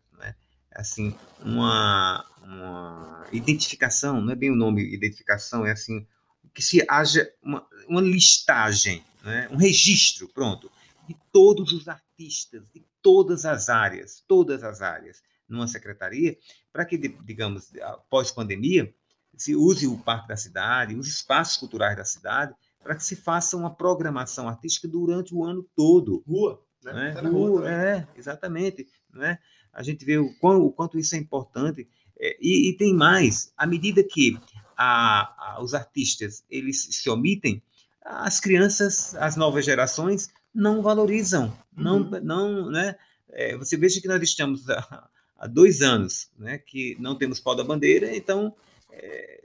assim, 0.77 1.15
uma, 1.43 2.23
uma 2.43 3.25
identificação, 3.31 4.21
não 4.21 4.31
é 4.31 4.35
bem 4.35 4.51
o 4.51 4.55
nome 4.55 4.83
identificação, 4.93 5.65
é 5.65 5.71
assim, 5.71 6.05
que 6.53 6.61
se 6.61 6.85
haja 6.87 7.29
uma, 7.41 7.65
uma 7.87 8.01
listagem, 8.01 9.03
né? 9.23 9.47
um 9.51 9.57
registro, 9.57 10.27
pronto, 10.29 10.71
de 11.07 11.15
todos 11.33 11.73
os 11.73 11.87
artistas, 11.87 12.06
de 12.17 12.85
todas 13.01 13.45
as 13.45 13.69
áreas, 13.69 14.23
todas 14.27 14.63
as 14.63 14.81
áreas, 14.81 15.21
numa 15.47 15.67
secretaria, 15.67 16.37
para 16.73 16.85
que, 16.85 16.97
digamos, 16.97 17.71
pós-pandemia, 18.09 18.93
se 19.35 19.55
use 19.55 19.87
o 19.87 19.97
Parque 19.97 20.27
da 20.27 20.35
Cidade, 20.35 20.95
os 20.95 21.07
espaços 21.07 21.57
culturais 21.57 21.95
da 21.95 22.03
cidade, 22.03 22.53
para 22.83 22.95
que 22.95 23.03
se 23.03 23.15
faça 23.15 23.55
uma 23.55 23.73
programação 23.73 24.49
artística 24.49 24.87
durante 24.87 25.33
o 25.33 25.45
ano 25.45 25.63
todo. 25.75 26.23
Rua, 26.27 26.61
né? 26.83 26.93
né? 26.93 27.13
Tá 27.13 27.29
rua, 27.29 27.69
é, 27.69 28.07
exatamente. 28.15 28.87
Né? 29.13 29.37
a 29.77 29.83
gente 29.83 30.03
vê 30.03 30.17
o, 30.17 30.33
quão, 30.39 30.59
o 30.61 30.71
quanto 30.71 30.97
isso 30.97 31.15
é 31.15 31.19
importante. 31.19 31.87
É, 32.19 32.35
e, 32.41 32.69
e, 32.69 32.77
tem 32.77 32.95
mais, 32.95 33.53
à 33.55 33.67
medida 33.67 34.03
que 34.03 34.35
a, 34.75 35.55
a, 35.55 35.61
os 35.61 35.75
artistas 35.75 36.43
eles 36.49 36.83
se 36.83 37.07
omitem, 37.09 37.61
as 38.03 38.39
crianças, 38.39 39.13
as 39.15 39.35
novas 39.35 39.63
gerações 39.63 40.29
não 40.57 40.81
valorizam, 40.81 41.55
não, 41.75 42.01
uhum. 42.01 42.19
não, 42.23 42.71
né? 42.71 42.95
É, 43.29 43.55
você 43.55 43.77
veja 43.77 44.01
que 44.01 44.07
nós 44.07 44.21
estamos 44.23 44.67
há, 44.67 45.07
há, 45.37 45.45
dois 45.45 45.83
anos, 45.83 46.31
né, 46.35 46.57
que 46.57 46.97
não 46.99 47.15
temos 47.15 47.39
pau 47.39 47.55
da 47.55 47.63
bandeira, 47.63 48.15
então, 48.15 48.55
é, 48.91 49.43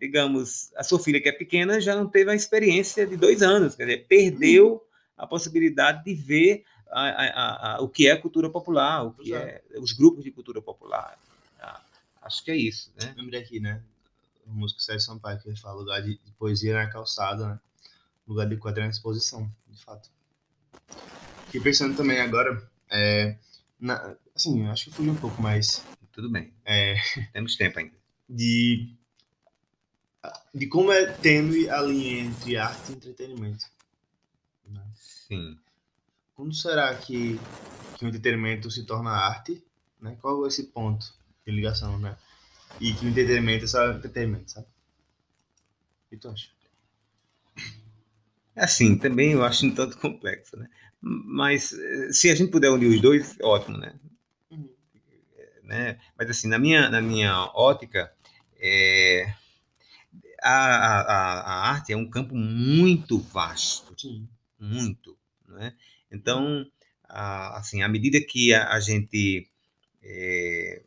digamos, 0.00 0.72
a 0.74 0.82
sua 0.82 0.98
filha 0.98 1.20
que 1.20 1.28
é 1.28 1.32
pequena 1.32 1.80
já 1.80 1.94
não 1.94 2.08
teve 2.08 2.32
a 2.32 2.34
experiência 2.34 3.06
de 3.06 3.16
dois 3.16 3.42
anos, 3.42 3.76
quer 3.76 3.84
dizer, 3.84 4.06
perdeu 4.08 4.72
uhum. 4.72 4.80
a 5.16 5.24
possibilidade 5.24 6.02
de 6.02 6.14
ver 6.14 6.64
a, 6.90 7.02
a, 7.02 7.76
a, 7.76 7.80
o 7.80 7.88
que 7.88 8.08
é 8.08 8.16
cultura 8.16 8.50
popular, 8.50 9.06
o 9.06 9.12
que 9.12 9.32
é 9.32 9.62
os 9.78 9.92
grupos 9.92 10.24
de 10.24 10.32
cultura 10.32 10.60
popular. 10.60 11.16
Ah, 11.60 11.80
acho 12.22 12.44
que 12.44 12.50
é 12.50 12.56
isso, 12.56 12.92
né? 13.00 13.14
Lembrei 13.16 13.40
aqui, 13.40 13.60
né? 13.60 13.80
a 14.46 14.52
música 14.52 14.80
Sérgio 14.80 15.06
Sampaio, 15.06 15.38
que 15.38 15.54
fala 15.56 15.78
lugar 15.78 16.02
de, 16.02 16.18
de 16.18 16.32
poesia 16.32 16.74
na 16.74 16.90
calçada, 16.90 17.46
né? 17.46 17.60
Lugar 18.26 18.48
de 18.48 18.56
quadro 18.56 18.82
na 18.82 18.90
exposição, 18.90 19.50
de 19.68 19.82
fato. 19.82 20.10
Fiquei 21.46 21.60
pensando 21.60 21.96
também 21.96 22.20
agora, 22.20 22.68
é, 22.90 23.36
na, 23.78 24.16
assim, 24.34 24.66
acho 24.68 24.86
que 24.86 24.90
fui 24.92 25.08
um 25.08 25.16
pouco 25.16 25.40
mais. 25.40 25.84
Tudo 26.12 26.30
bem. 26.30 26.52
É, 26.64 26.96
Temos 27.32 27.56
tempo 27.56 27.78
ainda. 27.78 27.94
de, 28.28 28.94
de 30.54 30.66
como 30.66 30.92
é 30.92 31.06
tênue 31.06 31.68
a 31.68 31.80
linha 31.80 32.20
entre 32.20 32.56
arte 32.56 32.92
e 32.92 32.94
entretenimento. 32.94 33.66
Sim. 34.94 35.58
Quando 36.34 36.54
será 36.54 36.94
que, 36.94 37.38
que 37.96 38.04
o 38.04 38.08
entretenimento 38.08 38.70
se 38.70 38.84
torna 38.84 39.10
arte? 39.10 39.62
Né? 40.00 40.16
Qual 40.20 40.44
é 40.44 40.48
esse 40.48 40.64
ponto 40.64 41.06
de 41.46 41.52
ligação, 41.52 41.98
né? 41.98 42.16
E 42.80 42.92
que 42.92 43.06
o 43.06 43.08
entretenimento 43.08 43.64
é 43.64 43.68
só 43.68 43.90
entretenimento, 43.90 44.50
sabe? 44.50 44.66
O 44.66 46.10
que 46.10 46.16
tu 46.16 46.28
acha? 46.28 46.50
Assim, 48.56 48.96
também 48.98 49.32
eu 49.32 49.44
acho 49.44 49.66
um 49.66 49.74
tanto 49.74 49.98
complexo, 49.98 50.56
né? 50.56 50.68
Mas 51.00 51.72
eh, 51.72 52.12
se 52.12 52.30
a 52.30 52.34
gente 52.34 52.50
puder 52.50 52.70
unir 52.70 52.86
os 52.88 53.00
dois, 53.00 53.36
ótimo, 53.42 53.76
né? 53.78 53.94
né? 55.62 55.98
Mas 56.18 56.30
assim, 56.30 56.48
na 56.48 56.58
minha, 56.58 56.88
na 56.90 57.00
minha 57.00 57.34
ótica, 57.54 58.12
é, 58.58 59.34
a, 60.42 60.50
a, 60.50 61.00
a- 61.00 61.40
a 61.40 61.70
arte 61.70 61.92
é 61.92 61.96
um 61.96 62.08
campo 62.08 62.34
muito 62.34 63.18
vasto, 63.18 63.94
Sim. 63.98 64.28
muito, 64.58 65.16
né? 65.48 65.74
Então, 66.10 66.66
a- 67.08 67.58
assim, 67.58 67.82
à 67.82 67.88
medida 67.88 68.20
que 68.20 68.52
a, 68.52 68.72
a 68.72 68.80
gente 68.80 69.48
é, 70.02 70.82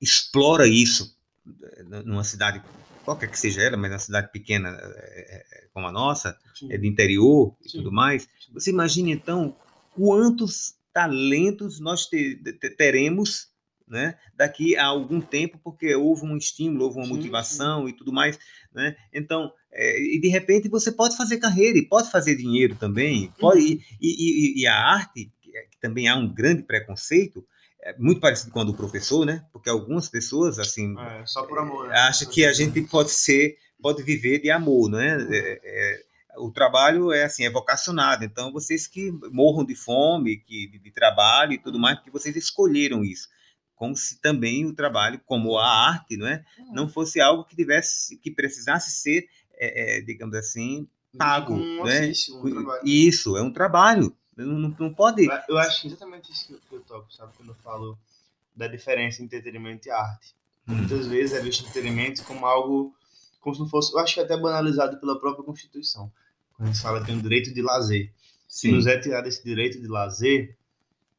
explora 0.00 0.66
isso 0.66 1.16
eh, 1.62 1.82
numa 2.04 2.24
cidade, 2.24 2.62
qualquer 3.06 3.30
que 3.30 3.38
seja 3.38 3.62
ela, 3.62 3.76
mas 3.76 3.90
uma 3.92 3.98
cidade 3.98 4.30
pequena 4.32 4.68
eh, 4.70 5.44
eh, 5.52 5.68
como 5.72 5.86
a 5.86 5.92
nossa, 5.92 6.36
Sim. 6.54 6.70
é 6.72 6.76
de 6.76 6.86
interior 6.86 7.56
e 7.64 7.68
Sim. 7.70 7.78
tudo 7.78 7.92
mais, 7.92 8.28
você 8.52 8.70
imagina 8.70 9.10
então 9.10 9.56
quantos 9.94 10.74
talentos 10.92 11.80
nós 11.80 12.06
te- 12.06 12.34
te- 12.36 12.70
teremos 12.70 13.48
né, 13.88 14.18
daqui 14.34 14.76
a 14.76 14.84
algum 14.86 15.20
tempo, 15.20 15.60
porque 15.62 15.94
houve 15.94 16.26
um 16.26 16.36
estímulo, 16.36 16.86
houve 16.86 16.98
uma 16.98 17.06
Sim, 17.06 17.12
motivação 17.14 17.88
e 17.88 17.92
tudo 17.92 18.12
mais. 18.12 18.36
Né? 18.74 18.96
Então, 19.14 19.52
é, 19.72 20.02
e 20.16 20.20
de 20.20 20.26
repente 20.28 20.68
você 20.68 20.90
pode 20.90 21.16
fazer 21.16 21.38
carreira 21.38 21.78
e 21.78 21.86
pode 21.86 22.10
fazer 22.10 22.34
dinheiro 22.34 22.74
também. 22.74 23.32
Pode, 23.38 23.60
Uhum. 23.60 23.78
e, 24.00 24.56
e- 24.58 24.62
e- 24.62 24.66
a 24.66 24.74
arte, 24.74 25.30
que 25.40 25.56
é- 25.56 25.62
que 25.70 25.78
também 25.80 26.08
há 26.08 26.16
um 26.16 26.26
grande 26.34 26.64
preconceito, 26.64 27.46
é 27.90 27.94
muito 27.98 28.20
parecido 28.20 28.50
com 28.52 28.60
a 28.60 28.64
do 28.64 28.74
professor, 28.74 29.24
né? 29.24 29.44
porque 29.52 29.70
algumas 29.70 30.08
pessoas 30.08 30.58
assim 30.58 30.94
É, 30.98 31.24
só 31.26 31.42
por 31.44 31.58
amor. 31.58 31.88
né? 31.88 31.96
acha 31.98 32.26
que 32.26 32.44
a 32.44 32.52
gente 32.52 32.80
pode 32.82 33.10
ser, 33.10 33.56
pode 33.80 34.02
viver 34.02 34.40
de 34.40 34.50
amor, 34.50 34.90
né? 34.90 35.16
É, 35.30 35.60
é, 35.64 36.06
o 36.38 36.50
trabalho 36.50 37.12
é 37.12 37.24
assim, 37.24 37.44
é 37.46 37.50
vocacionado. 37.50 38.24
Então, 38.24 38.52
vocês 38.52 38.86
que 38.86 39.10
morram 39.32 39.64
de 39.64 39.74
fome, 39.74 40.36
que 40.38 40.68
de, 40.68 40.78
de 40.78 40.90
trabalho 40.90 41.52
e 41.52 41.58
tudo 41.58 41.78
mais, 41.78 41.96
porque 41.96 42.10
vocês 42.10 42.36
escolheram 42.36 43.02
isso. 43.02 43.28
Como 43.74 43.94
se 43.96 44.20
também 44.20 44.64
o 44.66 44.74
trabalho, 44.74 45.20
como 45.24 45.56
a 45.58 45.66
arte, 45.66 46.16
não 46.16 46.26
é? 46.26 46.42
Não 46.72 46.88
fosse 46.88 47.20
algo 47.20 47.44
que 47.44 47.54
tivesse, 47.56 48.16
que 48.18 48.30
precisasse 48.30 48.90
ser, 48.90 49.26
é, 49.54 49.98
é, 49.98 50.00
digamos 50.02 50.34
assim, 50.36 50.86
pago, 51.16 51.54
Um 51.54 51.84
né? 51.84 52.06
ofício, 52.06 52.36
um 52.36 52.50
trabalho. 52.50 52.80
Isso, 52.84 53.36
é 53.36 53.42
um 53.42 53.52
trabalho. 53.52 54.16
Não, 54.36 54.70
não, 54.78 54.92
pode. 54.94 55.26
Eu 55.48 55.56
acho 55.58 55.86
exatamente 55.86 56.30
isso 56.30 56.46
que 56.46 56.52
eu- 56.54 56.60
que 56.68 56.74
eu 56.76 56.80
toco, 56.82 57.12
sabe? 57.12 57.32
Quando 57.36 57.48
eu 57.50 57.54
falo 57.56 57.98
da 58.54 58.66
diferença 58.66 59.22
entre 59.22 59.38
entretenimento 59.38 59.88
e 59.88 59.90
arte. 59.90 60.34
Muitas 60.66 61.06
vezes 61.06 61.36
é 61.36 61.40
visto 61.40 61.66
entretenimento 61.66 62.22
como 62.24 62.44
algo, 62.44 62.94
como 63.40 63.54
se 63.54 63.60
não 63.60 63.68
fosse, 63.68 63.92
eu 63.92 63.98
acho 63.98 64.14
que 64.14 64.20
é 64.20 64.24
até 64.24 64.36
banalizado 64.36 64.98
pela 64.98 65.18
própria 65.18 65.44
Constituição. 65.44 66.12
Quando 66.54 66.68
a 66.68 66.72
gente 66.72 66.82
fala 66.82 67.00
que 67.00 67.06
tem 67.06 67.18
o 67.18 67.22
direito 67.22 67.52
de 67.54 67.62
lazer. 67.62 68.12
Se 68.48 68.70
nos 68.72 68.86
é 68.86 68.98
tirado 68.98 69.26
esse 69.26 69.42
direito 69.44 69.80
de 69.80 69.86
lazer, 69.86 70.56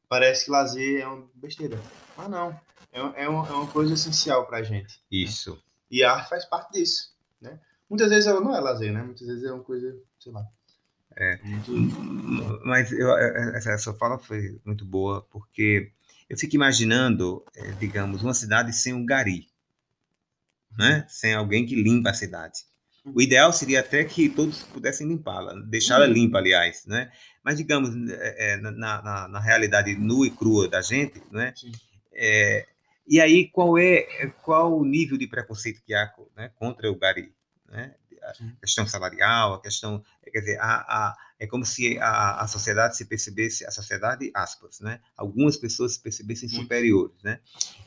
parece 0.08 0.44
que 0.46 0.50
lazer 0.50 1.00
é 1.00 1.06
uma 1.06 1.26
besteira. 1.34 1.78
Mas 2.16 2.28
não, 2.28 2.60
é, 2.92 3.00
uma- 3.02 3.16
é, 3.16 3.28
uma, 3.28 3.48
é 3.48 3.52
uma 3.52 3.66
coisa 3.66 3.94
essencial 3.94 4.46
pra 4.46 4.62
gente. 4.62 5.00
isso. 5.10 5.60
E 5.90 6.02
a 6.04 6.12
arte 6.12 6.28
faz 6.28 6.44
parte 6.44 6.72
disso, 6.72 7.14
né? 7.40 7.58
Muitas 7.88 8.10
vezes 8.10 8.26
ela 8.26 8.40
não 8.40 8.54
é 8.54 8.60
lazer, 8.60 8.92
né? 8.92 9.02
Muitas 9.02 9.26
vezes 9.26 9.44
é 9.44 9.52
uma 9.52 9.64
coisa, 9.64 9.96
sei 10.18 10.30
lá. 10.32 10.44
É. 11.20 11.38
Mas 12.64 12.92
eu, 12.92 13.10
essa, 13.16 13.72
essa 13.72 13.94
fala 13.94 14.18
foi 14.18 14.60
muito 14.64 14.84
boa, 14.84 15.22
porque 15.32 15.90
eu 16.30 16.38
fico 16.38 16.54
imaginando, 16.54 17.44
eh, 17.56 17.72
digamos, 17.72 18.22
uma 18.22 18.34
cidade 18.34 18.72
sem 18.72 18.94
um 18.94 19.04
gari, 19.04 19.48
né? 20.78 21.04
sem 21.08 21.34
alguém 21.34 21.66
que 21.66 21.74
limpa 21.74 22.10
a 22.10 22.14
cidade. 22.14 22.60
O 23.04 23.20
ideal 23.20 23.52
seria 23.52 23.80
até 23.80 24.04
que 24.04 24.28
todos 24.28 24.62
pudessem 24.64 25.08
limpá-la, 25.08 25.54
deixá-la 25.54 26.06
Uhum. 26.06 26.12
limpa, 26.12 26.38
aliás, 26.38 26.84
né? 26.86 27.10
Mas, 27.42 27.56
digamos, 27.56 27.90
eh, 28.10 28.56
na, 28.58 28.70
na, 28.70 29.28
na 29.28 29.40
realidade 29.40 29.96
nua 29.96 30.26
e 30.26 30.30
crua 30.30 30.68
da 30.68 30.82
gente, 30.82 31.20
né? 31.32 31.54
É, 32.12 32.66
e 33.06 33.20
aí, 33.20 33.48
qual 33.48 33.78
é 33.78 34.02
qual 34.42 34.78
o 34.78 34.84
nível 34.84 35.16
de 35.16 35.26
preconceito 35.26 35.80
que 35.82 35.94
há 35.94 36.12
né, 36.36 36.50
contra 36.56 36.90
o 36.90 36.96
gari? 36.96 37.32
Né? 37.66 37.94
A 38.30 38.60
questão 38.60 38.86
salarial, 38.86 39.54
a 39.54 39.60
questão, 39.62 40.02
quer 40.24 40.40
dizer, 40.40 40.58
a, 40.60 40.76
a, 40.76 41.16
é 41.38 41.46
como 41.46 41.64
se 41.64 41.98
a, 41.98 42.42
a 42.42 42.48
sociedade 42.48 42.96
se 42.96 43.04
percebesse, 43.04 43.64
a 43.64 43.70
sociedade, 43.70 44.30
aspas, 44.34 44.80
né? 44.80 45.00
Algumas 45.16 45.56
pessoas 45.56 45.94
se 45.94 46.00
percebessem 46.00 46.48
superiores, 46.48 47.16
né? 47.22 47.40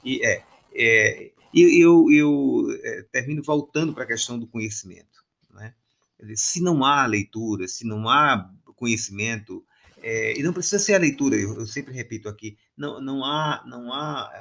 E 0.03 0.25
é, 0.25 0.43
é 0.73 1.31
e 1.53 1.83
eu, 1.83 2.09
eu 2.09 2.79
é, 2.81 3.03
termino 3.11 3.43
voltando 3.43 3.93
para 3.93 4.05
a 4.05 4.07
questão 4.07 4.39
do 4.39 4.47
conhecimento, 4.47 5.23
né? 5.53 5.73
Dizer, 6.19 6.37
se 6.37 6.61
não 6.61 6.85
há 6.85 7.05
leitura, 7.05 7.67
se 7.67 7.85
não 7.85 8.07
há 8.07 8.49
conhecimento, 8.75 9.63
é, 10.01 10.39
e 10.39 10.41
não 10.41 10.53
precisa 10.53 10.79
ser 10.79 10.95
a 10.95 10.97
leitura, 10.97 11.35
eu, 11.35 11.53
eu 11.59 11.67
sempre 11.67 11.93
repito 11.93 12.27
aqui, 12.27 12.57
não, 12.75 12.99
não 12.99 13.23
há, 13.23 13.63
não 13.67 13.93
há, 13.93 14.31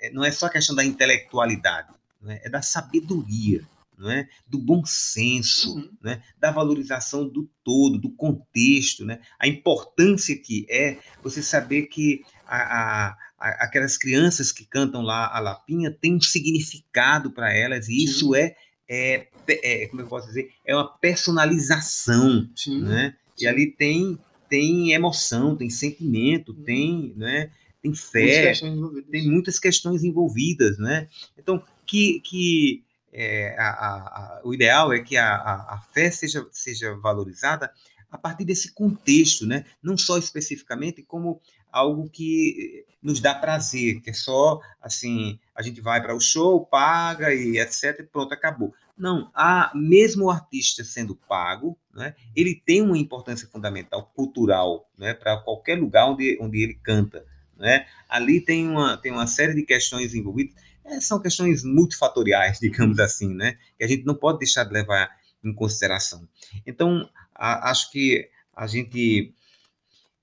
é, 0.00 0.10
não 0.10 0.24
é 0.24 0.32
só 0.32 0.46
a 0.46 0.50
questão 0.50 0.74
da 0.74 0.84
intelectualidade, 0.84 1.94
né? 2.20 2.40
é 2.42 2.48
da 2.48 2.62
sabedoria, 2.62 3.64
não 3.98 4.10
é? 4.10 4.28
do 4.46 4.58
bom 4.58 4.84
senso, 4.84 5.74
Uhum. 5.76 5.90
né? 6.02 6.22
da 6.38 6.50
valorização 6.50 7.28
do 7.28 7.48
todo, 7.64 7.98
do 7.98 8.10
contexto, 8.10 9.04
né? 9.04 9.20
a 9.38 9.46
importância 9.48 10.36
que 10.36 10.66
é 10.68 10.98
você 11.22 11.42
saber 11.42 11.82
que 11.86 12.22
a, 12.46 12.56
a, 12.56 13.06
a- 13.38 13.64
aquelas 13.64 13.96
crianças 13.96 14.52
que 14.52 14.64
cantam 14.64 15.02
lá 15.02 15.34
a 15.34 15.40
Lapinha 15.40 15.90
têm 15.90 16.14
um 16.16 16.20
significado 16.20 17.30
para 17.32 17.52
elas, 17.52 17.88
e 17.88 18.04
isso 18.04 18.34
é, 18.34 18.54
é, 18.88 19.26
é, 19.48 19.86
como 19.88 20.02
eu 20.02 20.06
posso 20.06 20.26
dizer, 20.28 20.50
é 20.64 20.74
uma 20.74 20.88
personalização, 20.98 22.48
Sim. 22.54 22.82
né? 22.82 23.14
E 23.36 23.40
Sim. 23.42 23.46
ali 23.48 23.66
tem, 23.72 24.18
tem 24.48 24.92
emoção, 24.92 25.56
tem 25.56 25.68
sentimento, 25.70 26.52
Uhum. 26.52 26.64
tem, 26.64 27.12
né? 27.16 27.50
tem 27.82 27.90
Muitas 27.90 28.10
fé, 28.10 28.52
envolvidas. 28.66 29.10
tem 29.10 29.30
muitas 29.30 29.58
questões 29.58 30.02
envolvidas, 30.04 30.78
né? 30.78 31.08
Então, 31.38 31.62
que, 31.86 32.20
que 32.20 32.82
é, 33.18 33.56
a- 33.58 33.70
a- 33.70 33.96
a- 34.38 34.40
o 34.44 34.52
ideal 34.52 34.92
é 34.92 35.00
que 35.00 35.16
a, 35.16 35.34
a- 35.34 35.74
a 35.76 35.78
fé 35.92 36.10
seja, 36.10 36.46
seja 36.52 36.94
valorizada 36.96 37.72
a 38.10 38.18
partir 38.18 38.44
desse 38.44 38.72
contexto, 38.72 39.46
né? 39.46 39.64
Não 39.82 39.96
só 39.96 40.18
especificamente 40.18 41.02
como 41.02 41.40
algo 41.72 42.08
que 42.10 42.84
nos 43.02 43.20
dá 43.20 43.34
prazer, 43.34 44.00
que 44.00 44.10
é 44.10 44.12
só 44.12 44.60
assim, 44.80 45.38
a 45.54 45.62
gente 45.62 45.80
vai 45.80 46.00
para 46.02 46.14
o 46.14 46.20
show, 46.20 46.64
paga 46.66 47.34
e 47.34 47.58
etc, 47.58 48.00
e 48.00 48.02
pronto, 48.04 48.32
acabou. 48.32 48.72
Não, 48.96 49.30
há, 49.34 49.70
mesmo 49.74 50.24
o 50.26 50.30
artista 50.30 50.82
sendo 50.84 51.14
pago, 51.14 51.76
né, 51.94 52.14
ele 52.34 52.54
tem 52.54 52.80
uma 52.80 52.96
importância 52.96 53.46
fundamental, 53.48 54.10
cultural, 54.14 54.88
né, 54.96 55.12
para 55.12 55.36
qualquer 55.38 55.78
lugar 55.78 56.06
onde, 56.10 56.38
onde 56.40 56.62
ele 56.62 56.74
canta. 56.82 57.24
Né? 57.58 57.86
Ali 58.08 58.40
tem 58.40 58.68
uma, 58.68 58.96
tem 58.96 59.10
uma 59.12 59.26
série 59.26 59.54
de 59.54 59.62
questões 59.62 60.14
envolvidas, 60.14 60.54
é, 60.86 61.00
são 61.00 61.20
questões 61.20 61.64
multifatoriais, 61.64 62.58
digamos 62.60 62.98
assim, 62.98 63.34
né? 63.34 63.58
que 63.76 63.84
a 63.84 63.88
gente 63.88 64.04
não 64.04 64.14
pode 64.14 64.38
deixar 64.38 64.64
de 64.64 64.72
levar 64.72 65.10
em 65.44 65.52
consideração. 65.52 66.28
Então, 66.66 67.08
a, 67.34 67.70
acho 67.70 67.90
que 67.90 68.28
a 68.54 68.66
gente 68.66 69.34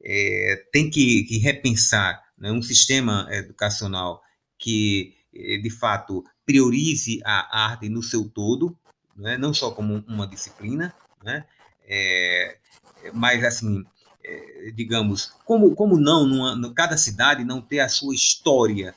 é, 0.04 0.65
tem 0.71 0.89
que, 0.89 1.23
que 1.23 1.38
repensar 1.38 2.23
né, 2.38 2.52
um 2.52 2.62
sistema 2.62 3.28
educacional 3.32 4.21
que, 4.58 5.15
eh, 5.34 5.58
de 5.58 5.69
fato, 5.69 6.23
priorize 6.45 7.21
a 7.23 7.65
arte 7.65 7.89
no 7.89 8.02
seu 8.02 8.28
todo, 8.28 8.78
né? 9.15 9.38
não 9.38 9.54
só 9.54 9.71
como 9.71 10.04
uma 10.08 10.28
disciplina, 10.28 10.93
né? 11.23 11.45
É, 11.86 12.58
mas, 13.13 13.43
assim, 13.43 13.86
é, 14.23 14.71
digamos, 14.71 15.34
como, 15.45 15.76
como 15.76 15.97
não, 15.97 16.26
numa, 16.26 16.73
cada 16.73 16.97
cidade 16.97 17.43
não 17.43 17.62
ter 17.62 17.80
a 17.80 17.89
sua 17.89 18.15
história, 18.15 18.95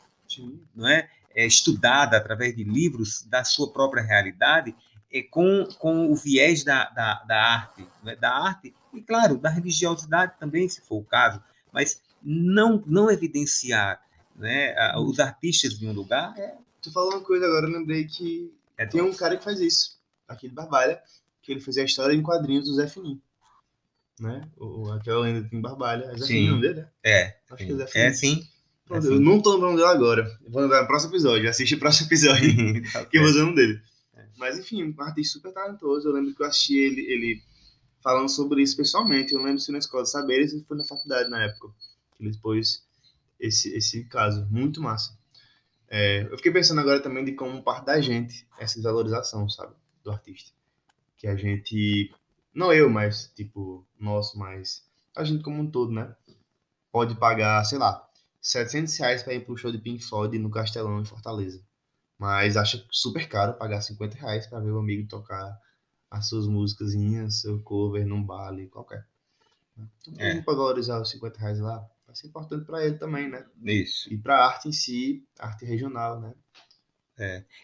não 0.75 0.89
é? 0.89 1.09
É? 1.37 1.47
estudada 1.47 2.17
através 2.17 2.57
de 2.57 2.65
livros 2.65 3.23
da 3.29 3.45
sua 3.45 3.71
própria 3.71 4.03
realidade, 4.03 4.75
é, 5.13 5.23
com, 5.23 5.69
com 5.79 6.11
o 6.11 6.17
viés 6.17 6.65
da, 6.65 6.89
da, 6.91 7.23
da 7.25 7.37
arte, 7.37 7.87
é? 8.07 8.17
da 8.17 8.33
arte 8.33 8.75
e, 8.93 9.03
claro, 9.03 9.37
da 9.37 9.51
religiosidade 9.51 10.33
também, 10.41 10.67
se 10.69 10.81
for 10.81 10.97
o 10.97 11.05
caso, 11.05 11.41
mas 11.71 12.01
não, 12.23 12.83
não 12.87 13.11
evidenciar 13.11 14.01
né, 14.35 14.75
os 14.97 15.21
artistas 15.21 15.79
de 15.79 15.87
um 15.87 15.93
lugar. 15.93 16.37
É... 16.39 16.57
Tu 16.81 16.93
falou 16.93 17.15
uma 17.15 17.21
coisa 17.21 17.47
agora, 17.47 17.67
eu 17.67 17.73
lembrei 17.73 18.05
que 18.05 18.53
É 18.79 18.87
Tem 18.87 19.03
um 19.03 19.13
cara 19.13 19.37
que 19.37 19.45
faz 19.45 19.61
isso, 19.61 19.99
aqui 20.29 20.49
de 20.49 20.55
Barbalha, 20.55 21.03
que 21.43 21.53
ele 21.53 21.61
fazia 21.61 21.83
a 21.83 21.87
história 21.87 22.15
em 22.15 22.23
quadrinhos 22.23 22.67
do 22.67 22.75
Zé 22.75 22.87
Fininho. 22.87 23.21
Né? 24.21 24.49
O, 24.57 24.91
aquela 24.93 25.21
lenda 25.21 25.43
que 25.43 25.51
tem 25.51 25.59
em 25.59 25.63
Barbalha. 25.63 26.05
É 26.07 26.17
Zé 26.17 26.19
Sim. 26.19 26.27
Fininho 26.27 26.51
nome 26.53 26.63
dele, 26.63 26.81
né? 26.81 26.89
É, 27.05 27.37
Acho 27.51 27.57
que 27.57 27.65
sim. 27.65 27.73
ele 27.73 27.83
é 27.83 27.85
é 27.85 27.89
feliz. 27.89 28.19
sim. 28.19 28.49
Pronto, 28.87 29.05
É 29.05 29.09
eu 29.11 29.17
sim. 29.17 29.23
não 29.23 29.41
tô 29.41 29.55
lembrando 29.55 29.77
dele 29.77 29.89
agora. 29.89 30.39
Eu 30.45 30.51
vou 30.51 30.63
lembrar 30.63 30.83
no 30.83 30.87
próximo 30.87 31.13
episódio. 31.13 31.49
Assiste 31.51 31.75
o 31.75 31.79
próximo 31.79 32.07
episódio. 32.09 32.47
Tá 32.93 33.05
que 33.05 33.19
eu 33.19 33.23
vou 33.23 33.33
certo. 33.33 33.35
usar 33.35 33.43
o 33.43 33.45
nome 33.47 33.57
dele. 33.57 33.83
É. 34.15 34.27
Mas 34.39 34.59
enfim, 34.59 34.85
um 34.85 35.03
artista 35.03 35.35
super 35.39 35.53
talentoso. 35.53 36.09
Eu 36.09 36.13
lembro 36.13 36.35
que 36.35 36.43
eu 36.43 36.47
assisti 36.47 36.77
ele, 36.77 37.01
ele 37.01 37.43
falando 38.03 38.29
sobre 38.29 38.63
isso 38.63 38.77
pessoalmente. 38.77 39.35
Eu 39.35 39.43
lembro 39.43 39.59
se 39.61 39.73
na 39.73 39.79
escola 39.79 40.05
de 40.05 40.11
saberes 40.11 40.55
ou 40.55 40.63
foi 40.65 40.77
na 40.77 40.85
faculdade 40.85 41.29
na 41.29 41.43
época. 41.45 41.69
Que 42.17 42.23
ele 42.23 42.31
expôs 42.31 42.87
esse, 43.41 43.75
esse 43.77 44.05
caso. 44.05 44.47
Muito 44.51 44.81
massa. 44.81 45.19
É, 45.89 46.23
eu 46.31 46.37
fiquei 46.37 46.53
pensando 46.53 46.81
agora 46.81 47.01
também 47.01 47.25
de 47.25 47.33
como 47.33 47.63
parte 47.63 47.87
da 47.87 48.01
gente 48.01 48.47
essa 48.59 48.75
desvalorização, 48.77 49.49
sabe? 49.49 49.75
Do 50.05 50.11
artista. 50.11 50.51
Que 51.17 51.27
a 51.27 51.35
gente. 51.37 52.13
Não 52.55 52.73
eu, 52.73 52.89
mas 52.89 53.31
tipo, 53.35 53.87
nosso, 53.99 54.39
mas 54.39 54.85
a 55.15 55.25
gente 55.25 55.43
como 55.43 55.61
um 55.63 55.71
todo, 55.71 55.93
né? 55.93 56.15
Pode 56.91 57.15
pagar, 57.17 57.63
sei 57.65 57.79
lá, 57.79 58.06
700 58.47 58.97
reais 58.99 59.23
pra 59.25 59.35
ir 59.35 59.45
pro 59.45 59.57
show 59.57 59.73
de 59.73 59.79
Pink 59.79 60.05
Floyd 60.05 60.39
no 60.39 60.51
Castelão 60.51 61.01
em 61.01 61.05
Fortaleza. 61.05 61.61
Mas 62.19 62.57
acha 62.57 62.85
super 62.91 63.29
caro 63.29 63.55
pagar 63.55 63.81
50 63.81 64.17
reais 64.17 64.47
pra 64.47 64.61
ver 64.61 64.71
o 64.71 64.79
amigo 64.79 65.09
tocar 65.09 65.59
as 66.11 66.29
suas 66.29 66.47
músicas, 66.47 66.93
seu 67.31 67.61
cover 67.63 68.07
num 68.07 68.23
baile 68.23 68.69
qualquer. 68.69 69.05
Então, 69.77 70.25
É. 70.25 70.39
é. 70.39 70.43
pode 70.43 70.59
valorizar 70.59 71.01
os 71.01 71.11
50 71.11 71.39
reais 71.41 71.59
lá. 71.59 71.85
Vai 72.07 72.15
ser 72.15 72.29
importante 72.29 72.65
pra 72.65 72.85
ele 72.87 72.97
também, 72.97 73.29
né? 73.29 73.45
Isso. 73.65 74.13
E 74.13 74.17
pra 74.17 74.47
arte 74.47 74.69
em 74.69 74.73
si, 74.73 75.27
arte 75.39 75.65
regional, 75.67 76.21
né? 76.21 76.33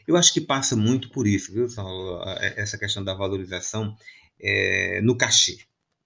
Eu 0.07 0.17
acho 0.17 0.33
que 0.33 0.41
passa 0.41 0.75
muito 0.75 1.11
por 1.11 1.27
isso, 1.27 1.53
viu, 1.53 1.69
Saulo? 1.69 2.23
A- 2.23 2.39
Essa 2.57 2.77
questão 2.79 3.05
da 3.05 3.15
valorização 3.15 3.97
é, 4.41 5.01
no 5.03 5.17
cachê, 5.17 5.59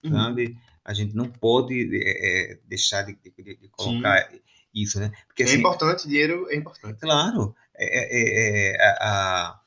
Uhum. 0.05 0.11
sabe? 0.13 0.59
A 0.85 0.93
gente 0.93 1.15
não 1.17 1.31
pode 1.31 1.91
é, 1.97 2.53
é, 2.53 2.61
deixar 2.65 3.03
de, 3.03 3.15
de- 3.15 3.57
de 3.57 3.69
colocar 3.71 4.31
isso, 4.77 5.01
né? 5.01 5.11
Porque 5.27 5.43
É 5.43 5.47
assim, 5.47 5.57
importante, 5.59 6.07
dinheiro 6.07 6.47
é 6.51 6.57
importante. 6.57 7.01
claro, 7.01 7.55
é, 7.75 7.87
é- 7.87 8.71
é- 8.75 8.83
a- 8.83 8.97
a- 9.01 9.61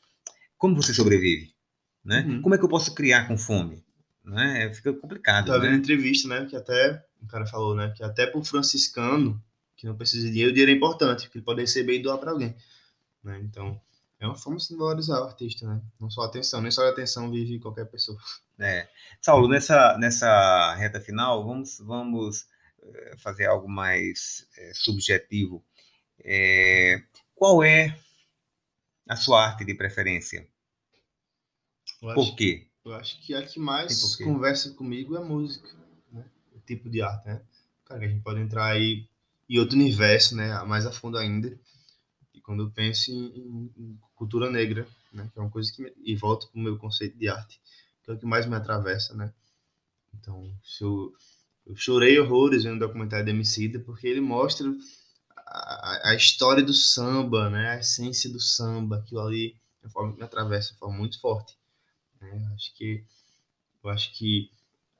como 0.57 0.75
você 0.75 0.93
sobrevive, 0.93 1.53
né? 2.05 2.25
Uhum. 2.27 2.41
Como 2.41 2.53
é 2.55 2.57
que 2.57 2.63
eu 2.63 2.69
posso 2.69 2.93
criar 2.93 3.27
com 3.27 3.37
fome? 3.37 3.83
Né? 4.23 4.71
Fica 4.75 4.93
complicado, 4.93 5.47
Tava 5.47 5.59
vendo 5.59 5.71
né? 5.71 5.77
entrevista, 5.77 6.27
né? 6.27 6.45
Que 6.45 6.55
até 6.55 7.03
o 7.21 7.25
cara 7.27 7.47
falou, 7.47 7.73
né? 7.75 7.91
Que 7.97 8.03
até 8.03 8.27
pro 8.27 8.43
franciscano, 8.45 9.41
que 9.75 9.87
não 9.87 9.95
precisa 9.95 10.27
de 10.27 10.31
dinheiro, 10.31 10.51
o 10.51 10.53
dinheiro 10.53 10.71
é 10.71 10.75
importante, 10.75 11.23
porque 11.23 11.39
ele 11.39 11.45
pode 11.45 11.61
receber 11.61 11.95
e 11.95 12.01
doar 12.03 12.19
pra 12.19 12.31
alguém. 12.31 12.55
Né? 13.23 13.39
Então, 13.43 13.81
é 14.19 14.25
uma 14.27 14.35
forma 14.35 14.59
de 14.59 14.75
valorizar 14.75 15.19
o 15.19 15.23
artista, 15.23 15.65
né? 15.67 15.81
Não 15.99 16.11
só 16.11 16.21
a 16.21 16.25
atenção, 16.27 16.61
nem 16.61 16.69
só 16.69 16.85
a 16.85 16.89
atenção 16.89 17.31
vive 17.31 17.57
qualquer 17.59 17.85
pessoa. 17.85 18.19
É. 18.59 18.87
Saulo, 19.21 19.47
nessa, 19.47 19.97
nessa 19.97 20.75
reta 20.75 20.99
final, 21.01 21.43
vamos, 21.45 21.79
vamos 21.79 22.45
fazer 23.17 23.45
algo 23.45 23.69
mais 23.69 24.47
eh, 24.57 24.71
subjetivo. 24.73 25.63
Eh, 26.23 27.01
qual 27.35 27.63
é 27.63 27.97
a 29.09 29.15
sua 29.17 29.43
arte 29.45 29.65
de 29.65 29.73
preferência? 29.75 30.47
Eu 32.01 32.09
Por 32.13 32.35
quê? 32.35 32.67
eu 32.85 32.93
acho 32.93 33.19
que 33.21 33.33
a 33.33 33.45
que 33.45 33.59
mais 33.59 34.15
conversa 34.15 34.71
comigo 34.73 35.15
é 35.15 35.19
a 35.19 35.23
música, 35.23 35.69
né? 36.11 36.25
O 36.55 36.59
tipo 36.59 36.89
de 36.89 37.01
arte, 37.01 37.27
né? 37.27 37.41
Cara, 37.85 38.05
a 38.05 38.07
gente 38.07 38.21
pode 38.23 38.39
entrar 38.39 38.67
aí 38.67 39.07
em 39.49 39.59
outro 39.59 39.75
universo, 39.75 40.35
né? 40.35 40.57
Mais 40.63 40.85
a 40.85 40.91
fundo 40.91 41.17
ainda. 41.17 41.57
E 42.33 42.41
quando 42.41 42.63
eu 42.63 42.71
penso 42.71 43.11
em, 43.11 43.71
em- 43.77 43.99
cultura 44.15 44.49
negra, 44.49 44.87
né? 45.13 45.29
Que 45.33 45.39
é 45.39 45.41
uma 45.41 45.51
coisa 45.51 45.71
que... 45.73 45.81
Me, 45.81 45.93
e 46.03 46.15
volto 46.15 46.49
pro 46.49 46.61
meu 46.61 46.77
conceito 46.77 47.17
de 47.17 47.29
arte, 47.29 47.59
que 48.03 48.11
é 48.11 48.13
o 48.13 48.19
que 48.19 48.25
mais 48.25 48.45
me 48.45 48.55
atravessa, 48.55 49.13
né? 49.15 49.33
Então, 50.13 50.53
se 50.63 50.83
eu, 50.83 51.13
eu 51.65 51.75
chorei 51.75 52.19
horrores 52.19 52.63
vendo 52.63 52.77
o 52.77 52.87
documentário 52.87 53.25
de 53.25 53.31
Emicida, 53.31 53.79
porque 53.79 54.07
ele 54.07 54.21
mostra 54.21 54.67
a, 55.37 56.11
a 56.11 56.15
história 56.15 56.63
do 56.63 56.73
samba, 56.73 57.49
né? 57.49 57.71
A 57.71 57.79
essência 57.79 58.29
do 58.29 58.39
samba, 58.39 58.97
aquilo 58.97 59.21
ali, 59.21 59.55
me 60.17 60.23
atravessa 60.23 60.73
de 60.73 60.79
forma 60.79 60.97
muito 60.97 61.19
forte. 61.19 61.57
Né? 62.21 62.51
Acho 62.55 62.73
que 62.75 63.03
eu 63.83 63.89
acho 63.89 64.11
que 64.13 64.51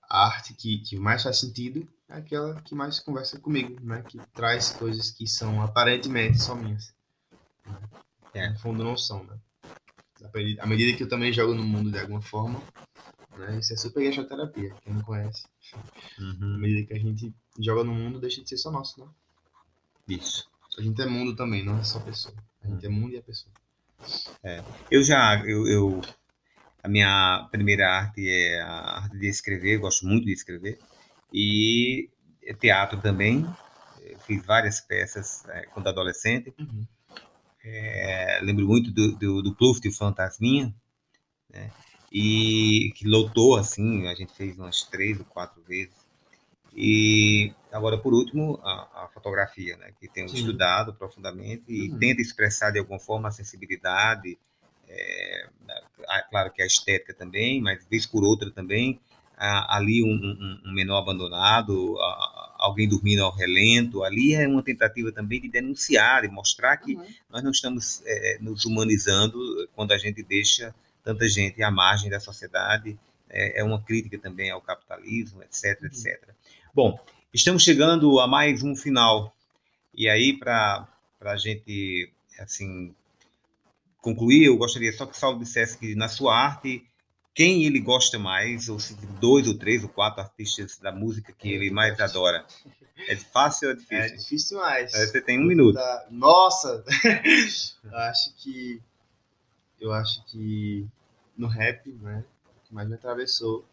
a 0.10 0.26
arte 0.26 0.54
que, 0.54 0.80
que 0.80 0.98
mais 0.98 1.24
faz 1.24 1.39
sentido 1.39 1.88
é 2.08 2.17
aquela 2.17 2.60
que 2.62 2.74
mais 2.74 3.00
conversa 3.00 3.39
comigo, 3.39 3.80
né? 3.82 4.04
Que 4.08 4.17
traz 4.34 4.72
coisas 4.72 5.12
que 5.12 5.28
são 5.28 5.62
aparentemente 5.62 6.41
só 6.41 6.56
minhas. 6.56 6.93
né? 7.65 7.80
É. 8.34 8.50
No 8.50 8.60
fundo 8.60 8.84
não 8.84 8.98
são, 8.98 9.24
né? 9.24 9.38
À 10.60 10.67
medida 10.67 10.98
que 10.98 11.04
eu 11.04 11.10
também 11.10 11.32
jogo 11.32 11.54
no 11.54 11.63
mundo 11.63 11.91
de 11.91 12.00
alguma 12.00 12.22
forma, 12.22 12.62
né? 13.39 13.60
Isso 13.60 13.73
é 13.73 13.78
super 13.78 14.04
gastroterapia, 14.04 14.75
quem 14.84 14.93
não 14.93 15.02
conhece. 15.04 15.43
À 15.73 16.21
Uhum. 16.21 16.58
medida 16.58 16.88
que 16.88 16.93
a 16.93 16.99
gente 16.99 17.34
joga 17.60 17.84
no 17.84 17.93
mundo, 17.93 18.19
deixa 18.19 18.41
de 18.41 18.49
ser 18.49 18.58
só 18.58 18.71
nosso, 18.71 18.99
né? 18.99 19.08
Isso. 20.08 20.49
A 20.78 20.82
gente 20.82 21.02
é 21.02 21.06
mundo 21.06 21.36
também, 21.36 21.63
não 21.63 21.78
é 21.78 21.84
só 21.84 21.99
pessoa. 21.99 22.36
A 22.63 22.67
gente 22.67 22.86
é 22.86 22.89
mundo 22.89 23.13
e 23.13 23.17
a 23.17 23.21
pessoa. 23.21 23.52
Eu 24.89 25.04
já, 25.04 25.41
eu, 25.45 25.67
eu- 25.67 26.02
a 26.84 26.88
minha 26.88 27.47
primeira 27.52 27.89
arte 27.89 28.28
é 28.28 28.62
a 28.62 29.02
arte 29.02 29.17
de 29.17 29.28
escrever, 29.28 29.78
gosto 29.80 30.06
muito 30.06 30.25
de 30.25 30.34
escrever. 30.34 30.80
E 31.34 32.10
teatro 32.60 32.99
também, 33.02 33.45
eu 34.02 34.17
fiz 34.19 34.43
várias 34.45 34.80
peças 34.80 35.45
eh, 35.49 35.67
quando 35.73 35.88
adolescente. 35.88 36.54
Uhum. 36.58 36.86
É, 37.63 38.39
lembro 38.41 38.65
muito 38.65 38.91
do, 38.91 39.15
do, 39.15 39.41
do 39.43 39.56
Pluft 39.56 39.86
e 39.86 39.89
o 39.89 39.93
Fantasminha, 39.95 40.73
né? 41.49 41.71
E 42.12 42.91
que 42.95 43.08
lotou, 43.08 43.56
assim, 43.56 44.08
a 44.08 44.15
gente 44.15 44.34
fez 44.34 44.58
umas 44.58 44.84
três 44.84 45.19
ou 45.19 45.26
quatro 45.26 45.62
vezes. 45.67 45.93
E 46.76 47.52
agora, 47.72 47.98
por 47.98 48.13
último, 48.13 48.60
a, 48.63 49.06
a 49.06 49.10
fotografia, 49.13 49.76
né? 49.78 49.91
Que 50.00 50.08
tenho 50.08 50.28
Sim. 50.30 50.36
estudado 50.36 50.93
profundamente 50.93 51.63
e 51.67 51.89
Uhum. 51.89 52.00
tenta 52.00 52.22
expressar 52.22 52.72
de 52.72 52.80
alguma 52.80 53.00
forma 53.00 53.28
a 53.28 53.32
sensibilidade, 53.32 54.38
é, 54.88 55.48
a- 56.08 56.22
claro 56.24 56.52
que 56.52 56.62
a 56.62 56.65
estética 56.65 57.13
também, 57.13 57.62
mas 57.62 57.86
vez 57.89 58.06
por 58.06 58.24
outra 58.24 58.50
também, 58.52 59.00
a- 59.38 59.78
ali 59.78 60.04
um, 60.04 60.08
um- 60.10 60.62
um 60.69 60.74
menor 60.74 61.00
abandonado, 61.00 61.95
alguém 62.58 62.88
dormindo 62.88 63.24
ao 63.24 63.32
relento, 63.34 64.04
ali 64.04 64.34
é 64.34 64.48
uma 64.48 64.63
tentativa 64.63 65.12
também 65.12 65.39
de 65.41 65.48
denunciar, 65.50 66.24
de 66.24 66.28
mostrar 66.28 66.76
que 66.78 66.98
nós 67.30 67.43
não 67.43 67.52
estamos 67.52 68.02
eh, 68.06 68.38
nos 68.41 68.65
humanizando 68.65 69.39
quando 69.76 69.91
a 69.93 69.98
gente 69.98 70.22
deixa 70.24 70.74
tanta 71.04 71.28
gente 71.28 71.62
à 71.64 71.72
margem 71.72 72.10
da 72.10 72.20
sociedade. 72.20 72.98
É, 73.30 73.62
é 73.62 73.64
uma 73.64 73.82
crítica 73.82 74.18
também 74.18 74.50
ao 74.50 74.62
capitalismo, 74.62 75.44
etc, 75.44 75.80
Uhum. 75.82 75.88
etc. 75.88 76.30
Bom, 76.74 77.00
estamos 77.34 77.64
chegando 77.64 78.20
a 78.20 78.28
mais 78.28 78.64
um 78.64 78.76
final. 78.76 79.36
E 79.94 80.10
aí, 80.10 80.38
para 80.38 80.88
a 81.22 81.38
gente, 81.38 82.12
assim, 82.40 82.94
concluir, 84.02 84.46
eu 84.46 84.58
gostaria 84.58 84.92
só 84.94 85.06
que 85.06 85.14
o 85.16 85.20
Saulo 85.20 85.40
dissesse 85.40 85.78
que 85.78 85.94
na 85.96 86.08
sua 86.08 86.36
arte, 86.36 86.84
quem 87.36 87.64
ele 87.66 87.80
gosta 87.80 88.18
mais, 88.18 88.68
ou 88.70 88.80
se 88.80 88.96
dois 89.20 89.48
ou 89.48 89.54
três 89.58 89.84
ou 89.84 89.90
quatro 89.90 90.22
artistas 90.22 90.78
da 90.78 90.92
música 90.92 91.32
que 91.32 91.52
ele 91.52 91.70
mais 91.70 92.00
adora. 92.00 92.46
É 93.08 93.16
fácil 93.16 93.70
ou 93.70 93.74
é 93.76 93.78
É 93.78 93.78
difícil? 94.08 94.18
difícil 94.18 94.58
demais. 94.58 94.94
Aí 94.94 95.08
Você 95.08 95.22
tem 95.22 95.40
um 95.40 95.46
minuto. 95.46 95.80
Nossa! 96.10 96.84
eu 97.84 97.96
acho 97.98 98.34
que. 98.38 98.82
Eu 99.80 99.94
acho 99.94 100.24
que 100.26 100.88
no 101.38 101.48
rap, 101.48 101.89
né? 102.02 102.24
O 102.46 102.68
que 102.68 102.74
mais 102.74 102.88
me 102.88 102.96
atravessou 102.96 103.65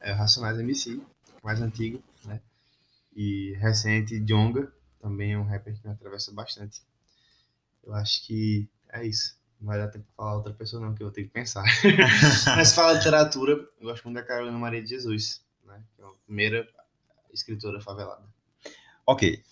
é 0.00 0.12
o 0.12 0.16
Racionais 0.16 0.58
MC, 0.58 1.00
mais 1.42 1.60
antigo, 1.60 2.02
né? 2.24 2.40
E 3.14 3.52
recente, 3.60 4.18
Jonga, 4.20 4.72
também 5.00 5.32
é 5.32 5.38
um 5.38 5.44
rapper 5.44 5.74
que 5.74 5.86
me 5.86 5.92
atravessa 5.92 6.32
bastante. 6.32 6.82
Eu 7.84 7.94
acho 7.94 8.24
que 8.26 8.68
é 8.90 9.06
isso. 9.06 9.38
Não 9.60 9.68
vai 9.68 9.78
dar 9.78 9.88
tempo 9.88 10.04
pra 10.04 10.24
falar 10.24 10.36
outra 10.36 10.52
pessoa, 10.52 10.84
não, 10.84 10.94
que 10.94 11.02
eu 11.02 11.06
vou 11.06 11.14
ter 11.14 11.22
que 11.22 11.30
pensar. 11.30 11.64
Mas 12.56 12.74
fala 12.74 12.92
literatura, 12.94 13.52
eu 13.52 13.88
gosto 13.88 14.04
muito 14.04 14.16
da 14.16 14.22
Carolina 14.22 14.58
Maria 14.58 14.82
de 14.82 14.90
Jesus, 14.90 15.42
né? 15.64 15.82
Que 15.94 16.02
é 16.02 16.04
a 16.04 16.10
primeira 16.26 16.68
escritora 17.32 17.80
favelada. 17.80 18.24
Ok. 19.06 19.42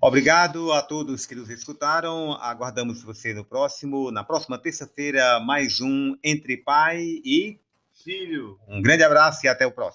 Obrigado 0.00 0.72
a 0.72 0.82
todos 0.82 1.24
que 1.24 1.34
nos 1.34 1.48
escutaram. 1.48 2.32
Aguardamos 2.34 3.02
você 3.02 3.32
no 3.32 3.44
próximo, 3.44 4.10
na 4.10 4.22
próxima 4.22 4.58
terça-feira, 4.58 5.40
mais 5.40 5.80
um 5.80 6.16
Entre 6.22 6.58
Pai 6.58 7.00
e 7.24 7.58
Filho! 8.04 8.58
um 8.68 8.82
grande 8.82 9.02
abraço 9.02 9.44
e 9.44 9.48
até 9.48 9.66
o 9.66 9.72
próximo. 9.72 9.94